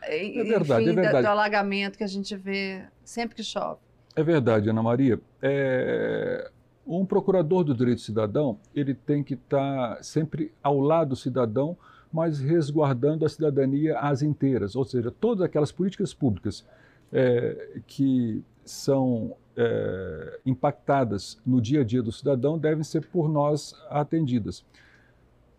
é 0.03 0.45
verdade, 0.45 0.89
é 0.89 0.93
verdade. 0.93 1.23
do 1.23 1.29
alagamento 1.29 1.99
que 1.99 2.05
a 2.05 2.09
gente 2.09 2.35
vê 2.37 2.85
sempre 3.05 3.35
que 3.35 3.43
chove. 3.43 3.81
É 4.15 4.23
verdade, 4.23 4.69
Ana 4.69 4.83
Maria. 4.83 5.21
É... 5.43 6.51
Um 6.87 7.05
procurador 7.05 7.65
do 7.65 7.75
direito 7.75 8.01
cidadão, 8.01 8.59
ele 8.75 8.95
tem 8.95 9.23
que 9.23 9.35
estar 9.35 10.03
sempre 10.03 10.53
ao 10.63 10.81
lado 10.81 11.11
do 11.11 11.17
cidadão, 11.17 11.77
mas 12.11 12.41
resguardando 12.41 13.27
a 13.27 13.29
cidadania 13.29 13.99
às 13.99 14.23
inteiras, 14.23 14.75
ou 14.75 14.87
seja, 14.87 15.11
todas 15.11 15.45
aquelas 15.45 15.71
políticas 15.71 16.15
públicas 16.15 16.65
é, 17.13 17.81
que 17.87 18.43
são 18.71 19.37
é, 19.57 20.41
impactadas 20.47 21.39
no 21.45 21.61
dia 21.61 21.81
a 21.81 21.85
dia 21.85 22.03
do 22.03 22.13
cidadão 22.13 22.59
devem 22.59 22.85
ser 22.85 23.07
por 23.07 23.29
nós 23.29 23.75
atendidas. 23.91 24.65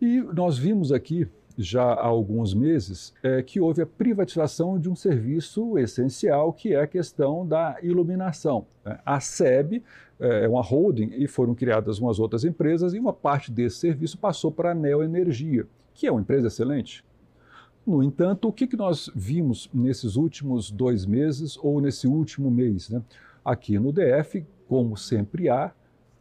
E 0.00 0.20
nós 0.20 0.56
vimos 0.56 0.92
aqui 0.92 1.28
já 1.58 1.82
há 1.82 2.06
alguns 2.06 2.54
meses 2.54 3.12
é, 3.22 3.42
que 3.42 3.60
houve 3.60 3.82
a 3.82 3.86
privatização 3.86 4.78
de 4.78 4.88
um 4.88 4.96
serviço 4.96 5.78
essencial, 5.78 6.52
que 6.52 6.72
é 6.74 6.80
a 6.80 6.86
questão 6.86 7.46
da 7.46 7.76
iluminação. 7.82 8.66
Né? 8.84 8.98
A 9.04 9.20
SEB 9.20 9.82
é, 10.18 10.44
é 10.44 10.48
uma 10.48 10.62
holding 10.62 11.10
e 11.12 11.26
foram 11.26 11.54
criadas 11.54 11.98
umas 11.98 12.18
outras 12.18 12.44
empresas, 12.44 12.94
e 12.94 12.98
uma 12.98 13.12
parte 13.12 13.50
desse 13.50 13.76
serviço 13.76 14.16
passou 14.16 14.50
para 14.50 14.70
a 14.70 14.74
Neoenergia, 14.74 15.66
que 15.92 16.06
é 16.06 16.10
uma 16.10 16.20
empresa 16.20 16.46
excelente. 16.46 17.04
No 17.90 18.04
entanto, 18.04 18.46
o 18.46 18.52
que, 18.52 18.76
nós 18.76 19.10
vimos 19.16 19.68
nesses 19.74 20.14
últimos 20.14 20.70
dois 20.70 21.04
meses 21.04 21.58
ou 21.60 21.80
nesse 21.80 22.06
último 22.06 22.48
mês? 22.48 22.88
Né? 22.88 23.02
Aqui 23.44 23.80
no 23.80 23.92
DF, 23.92 24.46
como 24.68 24.96
sempre 24.96 25.48
há, 25.48 25.72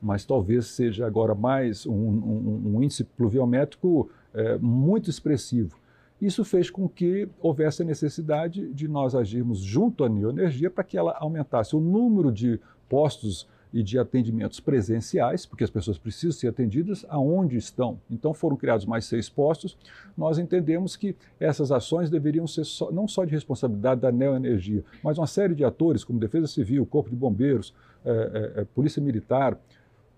mas 0.01 0.25
talvez 0.25 0.65
seja 0.65 1.05
agora 1.05 1.35
mais 1.35 1.85
um, 1.85 1.93
um, 1.93 2.61
um 2.73 2.83
índice 2.83 3.03
pluviométrico 3.03 4.09
é, 4.33 4.57
muito 4.57 5.11
expressivo. 5.11 5.77
Isso 6.19 6.43
fez 6.43 6.71
com 6.71 6.89
que 6.89 7.29
houvesse 7.39 7.83
a 7.83 7.85
necessidade 7.85 8.73
de 8.73 8.87
nós 8.87 9.13
agirmos 9.13 9.59
junto 9.59 10.03
à 10.03 10.09
Neoenergia 10.09 10.71
para 10.71 10.83
que 10.83 10.97
ela 10.97 11.15
aumentasse 11.19 11.75
o 11.75 11.79
número 11.79 12.31
de 12.31 12.59
postos 12.89 13.47
e 13.71 13.83
de 13.83 13.99
atendimentos 13.99 14.59
presenciais, 14.59 15.45
porque 15.45 15.63
as 15.63 15.69
pessoas 15.69 15.97
precisam 15.97 16.31
ser 16.31 16.47
atendidas 16.47 17.05
aonde 17.07 17.55
estão. 17.55 17.99
Então 18.09 18.33
foram 18.33 18.55
criados 18.55 18.85
mais 18.85 19.05
seis 19.05 19.29
postos. 19.29 19.77
Nós 20.17 20.39
entendemos 20.39 20.95
que 20.95 21.15
essas 21.39 21.71
ações 21.71 22.09
deveriam 22.09 22.47
ser 22.47 22.65
só, 22.65 22.91
não 22.91 23.07
só 23.07 23.25
de 23.25 23.31
responsabilidade 23.31 24.01
da 24.01 24.11
Neoenergia, 24.11 24.83
mas 25.03 25.17
uma 25.17 25.27
série 25.27 25.53
de 25.53 25.63
atores, 25.63 26.03
como 26.03 26.19
Defesa 26.19 26.47
Civil, 26.47 26.85
Corpo 26.85 27.09
de 27.09 27.15
Bombeiros, 27.15 27.73
é, 28.03 28.53
é, 28.57 28.65
Polícia 28.73 29.01
Militar, 29.01 29.59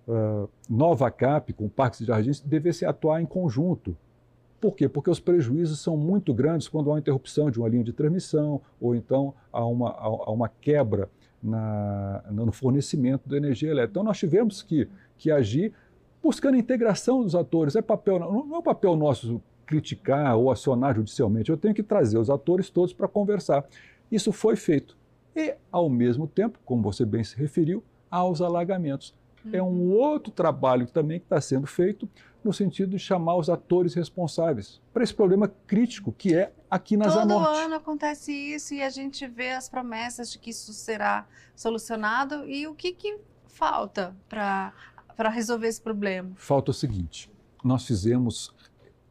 uh, 0.07 0.49
nova 0.69 1.09
CAP, 1.11 1.53
com 1.53 1.67
parques 1.67 2.01
e 2.01 2.05
jardins, 2.05 2.39
devesse 2.39 2.85
atuar 2.85 3.21
em 3.21 3.25
conjunto. 3.25 3.97
Por 4.61 4.75
quê? 4.75 4.87
Porque 4.87 5.09
os 5.09 5.19
prejuízos 5.19 5.79
são 5.79 5.97
muito 5.97 6.33
grandes 6.33 6.67
quando 6.67 6.89
há 6.89 6.93
uma 6.93 6.99
interrupção 6.99 7.49
de 7.49 7.59
uma 7.59 7.67
linha 7.67 7.83
de 7.83 7.91
transmissão 7.91 8.61
ou 8.79 8.95
então 8.95 9.33
há 9.51 9.65
uma, 9.65 9.89
há 9.89 10.31
uma 10.31 10.47
quebra 10.47 11.09
na, 11.41 12.23
no 12.30 12.51
fornecimento 12.51 13.27
da 13.27 13.38
energia 13.38 13.69
elétrica. 13.69 13.91
Então 13.91 14.04
nós 14.04 14.17
tivemos 14.17 14.62
que, 14.62 14.88
que 15.17 15.32
agir 15.32 15.73
buscando 16.21 16.56
a 16.56 16.60
integração 16.60 17.23
dos 17.23 17.36
atores. 17.36 17.75
É 17.75 17.82
papel, 17.82 18.19
não 18.19 18.58
é 18.58 18.62
papel 18.62 18.95
nosso 18.95 19.41
criticar 19.65 20.36
ou 20.36 20.51
acionar 20.51 20.95
judicialmente, 20.95 21.49
eu 21.49 21.56
tenho 21.56 21.73
que 21.73 21.82
trazer 21.82 22.17
os 22.17 22.30
atores 22.30 22.69
todos 22.69 22.93
para 22.93 23.08
conversar. 23.08 23.65
Isso 24.12 24.34
foi 24.34 24.58
feito. 24.58 24.97
E, 25.34 25.56
ao 25.71 25.89
mesmo 25.89 26.27
tempo, 26.27 26.60
como 26.65 26.84
você 26.84 27.06
bem 27.06 27.23
se 27.23 27.38
referiu, 27.38 27.82
aos 28.10 28.41
alagamentos. 28.41 29.15
Uhum. 29.45 29.51
É 29.54 29.62
um 29.62 29.67
uhum. 29.67 29.91
outro 29.91 30.32
trabalho 30.32 30.88
também 30.88 31.19
que 31.19 31.25
está 31.25 31.39
sendo 31.41 31.67
feito 31.67 32.08
no 32.43 32.51
sentido 32.51 32.91
de 32.91 32.99
chamar 32.99 33.36
os 33.36 33.49
atores 33.49 33.93
responsáveis 33.93 34.82
para 34.93 35.04
esse 35.04 35.13
problema 35.13 35.47
crítico 35.67 36.12
que 36.12 36.36
é 36.36 36.51
aqui 36.69 36.97
na 36.97 37.06
Todo 37.06 37.13
Zanorte. 37.13 37.45
Todo 37.45 37.58
ano 37.58 37.75
acontece 37.75 38.32
isso 38.32 38.73
e 38.73 38.82
a 38.82 38.89
gente 38.89 39.27
vê 39.27 39.51
as 39.51 39.69
promessas 39.69 40.32
de 40.32 40.39
que 40.39 40.49
isso 40.49 40.73
será 40.73 41.27
solucionado 41.56 42.49
e 42.49 42.67
o 42.67 42.73
que, 42.73 42.93
que 42.93 43.19
falta 43.47 44.15
para 44.27 44.73
resolver 45.30 45.67
esse 45.67 45.82
problema? 45.82 46.32
Falta 46.36 46.71
o 46.71 46.73
seguinte, 46.73 47.30
nós 47.63 47.86
fizemos 47.86 48.54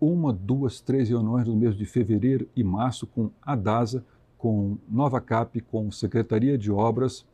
uma, 0.00 0.32
duas, 0.32 0.80
três 0.80 1.08
reuniões 1.08 1.46
no 1.46 1.54
mês 1.54 1.76
de 1.76 1.84
fevereiro 1.84 2.48
e 2.56 2.64
março 2.64 3.06
com 3.06 3.30
a 3.42 3.54
DASA, 3.54 4.04
com 4.38 4.78
Nova 4.88 5.20
Cap, 5.20 5.60
com 5.60 5.90
Secretaria 5.92 6.56
de 6.56 6.72
Obras, 6.72 7.26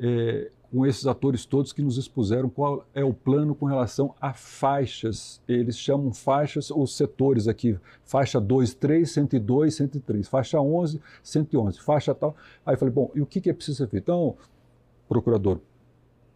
é, 0.00 0.50
com 0.70 0.86
esses 0.86 1.06
atores 1.06 1.46
todos 1.46 1.72
que 1.72 1.80
nos 1.80 1.96
expuseram 1.96 2.50
qual 2.50 2.86
é 2.94 3.02
o 3.02 3.14
plano 3.14 3.54
com 3.54 3.66
relação 3.66 4.14
a 4.20 4.34
faixas. 4.34 5.40
Eles 5.48 5.78
chamam 5.78 6.12
faixas, 6.12 6.70
os 6.70 6.96
setores 6.96 7.48
aqui, 7.48 7.78
faixa 8.04 8.40
2, 8.40 8.74
3, 8.74 9.10
102, 9.10 9.74
103, 9.74 10.28
faixa 10.28 10.60
11, 10.60 11.00
111, 11.22 11.80
faixa 11.80 12.14
tal. 12.14 12.36
Aí 12.66 12.76
falei, 12.76 12.92
bom, 12.92 13.10
e 13.14 13.20
o 13.22 13.26
que, 13.26 13.40
que 13.40 13.48
é 13.48 13.52
preciso 13.52 13.78
ser 13.78 13.88
feito? 13.88 14.04
Então, 14.04 14.36
procurador, 15.08 15.58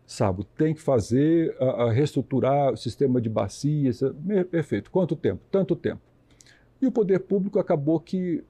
sabe, 0.07 0.47
tem 0.57 0.75
que 0.75 0.81
fazer, 0.81 1.55
a, 1.61 1.85
a 1.85 1.93
reestruturar 1.93 2.73
o 2.73 2.77
sistema 2.77 3.21
de 3.21 3.29
bacias, 3.29 4.01
perfeito. 4.51 4.91
Quanto 4.91 5.15
tempo? 5.15 5.43
Tanto 5.51 5.77
tempo. 5.77 6.01
E 6.81 6.87
o 6.87 6.93
poder 6.93 7.21
público 7.21 7.59
acabou 7.59 8.01
que 8.01 8.43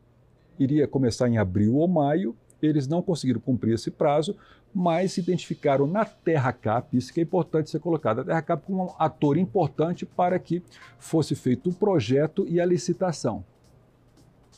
iria 0.59 0.87
começar 0.87 1.29
em 1.29 1.39
abril 1.39 1.75
ou 1.75 1.89
maio, 1.89 2.37
eles 2.63 2.87
não 2.87 3.03
conseguiram 3.03 3.41
cumprir 3.41 3.75
esse 3.75 3.91
prazo, 3.91 4.37
mas 4.75 5.13
se 5.13 5.21
identificaram 5.21 5.87
na 5.87 6.05
Terra 6.05 6.53
Cap, 6.53 6.97
isso 6.97 7.13
que 7.13 7.21
é 7.21 7.23
importante 7.23 7.71
ser 7.71 7.81
colocado, 7.81 8.21
a 8.21 8.25
Terra 8.25 8.43
Cap 8.43 8.65
como 8.65 8.85
um 8.85 8.91
ator 8.99 9.37
importante 9.37 10.07
para 10.07 10.39
que 10.39 10.63
fosse 10.99 11.35
feito 11.35 11.71
o 11.71 11.75
projeto 11.75 12.47
e 12.49 12.61
a 12.61 12.65
licitação. 12.65 13.45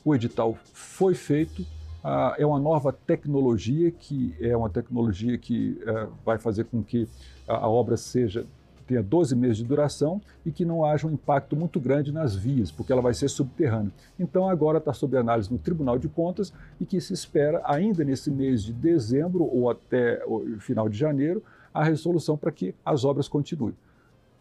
O 0.04 0.14
edital 0.14 0.56
foi 0.72 1.14
feito, 1.14 1.66
ah, 2.02 2.34
é 2.38 2.44
uma 2.44 2.60
nova 2.60 2.92
tecnologia 2.92 3.90
que 3.90 4.34
é 4.40 4.54
uma 4.56 4.68
tecnologia 4.68 5.38
que 5.38 5.80
eh, 5.86 6.06
vai 6.24 6.38
fazer 6.38 6.64
com 6.64 6.82
que 6.82 7.08
a, 7.48 7.56
a 7.56 7.68
obra 7.68 7.96
seja 7.96 8.46
tenha 8.86 9.02
12 9.02 9.34
meses 9.34 9.56
de 9.58 9.64
duração 9.64 10.20
e 10.44 10.50
que 10.50 10.64
não 10.64 10.84
haja 10.84 11.06
um 11.06 11.10
impacto 11.10 11.56
muito 11.56 11.80
grande 11.80 12.12
nas 12.12 12.34
vias, 12.34 12.70
porque 12.70 12.92
ela 12.92 13.02
vai 13.02 13.14
ser 13.14 13.28
subterrânea. 13.28 13.92
Então 14.18 14.48
agora 14.48 14.78
está 14.78 14.92
sob 14.92 15.16
análise 15.16 15.50
no 15.50 15.58
Tribunal 15.58 15.98
de 15.98 16.08
Contas 16.08 16.52
e 16.80 16.84
que 16.84 17.00
se 17.00 17.12
espera 17.12 17.62
ainda 17.64 18.04
nesse 18.04 18.30
mês 18.30 18.62
de 18.62 18.72
dezembro 18.72 19.44
ou 19.44 19.70
até 19.70 20.22
o 20.26 20.58
final 20.60 20.88
de 20.88 20.98
janeiro 20.98 21.42
a 21.72 21.82
resolução 21.82 22.36
para 22.36 22.52
que 22.52 22.74
as 22.84 23.04
obras 23.04 23.26
continuem. 23.26 23.74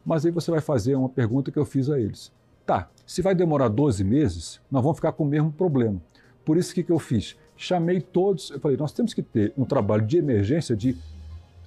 Mas 0.06 0.26
aí 0.26 0.32
você 0.32 0.52
vai 0.52 0.62
fazer 0.62 0.96
uma 0.96 1.10
pergunta 1.10 1.52
que 1.52 1.58
eu 1.58 1.66
fiz 1.66 1.90
a 1.90 2.00
eles. 2.00 2.32
Tá, 2.66 2.90
se 3.06 3.22
vai 3.22 3.34
demorar 3.34 3.68
12 3.68 4.04
meses, 4.04 4.62
nós 4.72 4.84
vamos 4.84 4.98
ficar 4.98 5.12
com 5.14 5.24
o 5.24 5.28
mesmo 5.28 5.52
problema. 5.52 6.02
Por 6.46 6.58
isso 6.58 6.74
que, 6.74 6.84
que 6.84 6.92
eu 6.92 7.00
fiz? 7.00 7.38
Chamei 7.56 8.02
todos, 8.02 8.52
eu 8.52 8.60
falei, 8.60 8.78
nós 8.78 8.92
temos 8.92 9.14
que 9.14 9.22
ter 9.22 9.54
um 9.58 9.66
trabalho 9.66 10.06
de 10.06 10.18
emergência 10.18 10.76
de 10.76 10.98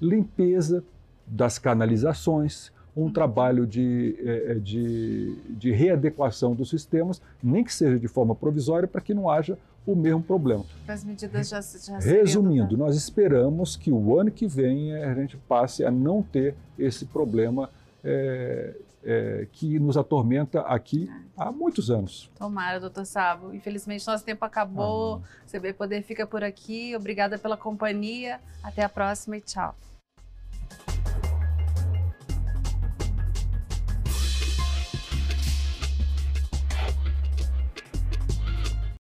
limpeza 0.01 0.85
das 1.27 1.59
canalizações, 1.59 2.71
um 2.97 3.03
uhum. 3.03 3.13
trabalho 3.13 3.67
de, 3.67 4.17
é, 4.25 4.53
é, 4.53 4.55
de, 4.55 5.37
de 5.51 5.71
readequação 5.71 6.55
dos 6.55 6.71
sistemas, 6.71 7.21
nem 7.43 7.63
que 7.63 7.73
seja 7.73 7.99
de 7.99 8.09
forma 8.09 8.35
provisória, 8.35 8.89
para 8.89 9.01
que 9.01 9.13
não 9.13 9.29
haja 9.29 9.59
o 9.87 9.95
mesmo 9.95 10.23
problema. 10.23 10.65
As 10.89 11.05
medidas 11.05 11.49
já, 11.49 11.61
já 11.61 11.99
Resumindo, 11.99 12.77
nós 12.77 12.97
esperamos 12.97 13.77
que 13.77 13.93
o 13.93 14.19
ano 14.19 14.31
que 14.31 14.47
vem 14.47 14.95
a 14.95 15.15
gente 15.15 15.37
passe 15.37 15.85
a 15.85 15.91
não 15.91 16.23
ter 16.23 16.57
esse 16.79 17.05
problema 17.05 17.71
é, 18.03 18.75
é, 19.05 19.47
que 19.53 19.79
nos 19.79 19.97
atormenta 19.97 20.63
aqui 20.63 21.09
há 21.37 21.53
muitos 21.53 21.91
anos. 21.91 22.31
Tomara, 22.37 22.81
doutor 22.81 23.07
Sabo. 23.07 23.55
Infelizmente, 23.55 24.05
nosso 24.07 24.25
tempo 24.25 24.45
acabou. 24.45 25.23
Ah, 25.23 25.47
CB 25.51 25.75
Poder 25.75 26.03
fica 26.03 26.27
por 26.27 26.43
aqui. 26.43 26.97
Obrigada 26.97 27.39
pela 27.39 27.57
companhia. 27.57 28.41
Até 28.63 28.83
a 28.83 28.89
próxima 28.89 29.37
e 29.37 29.41
tchau. 29.41 29.77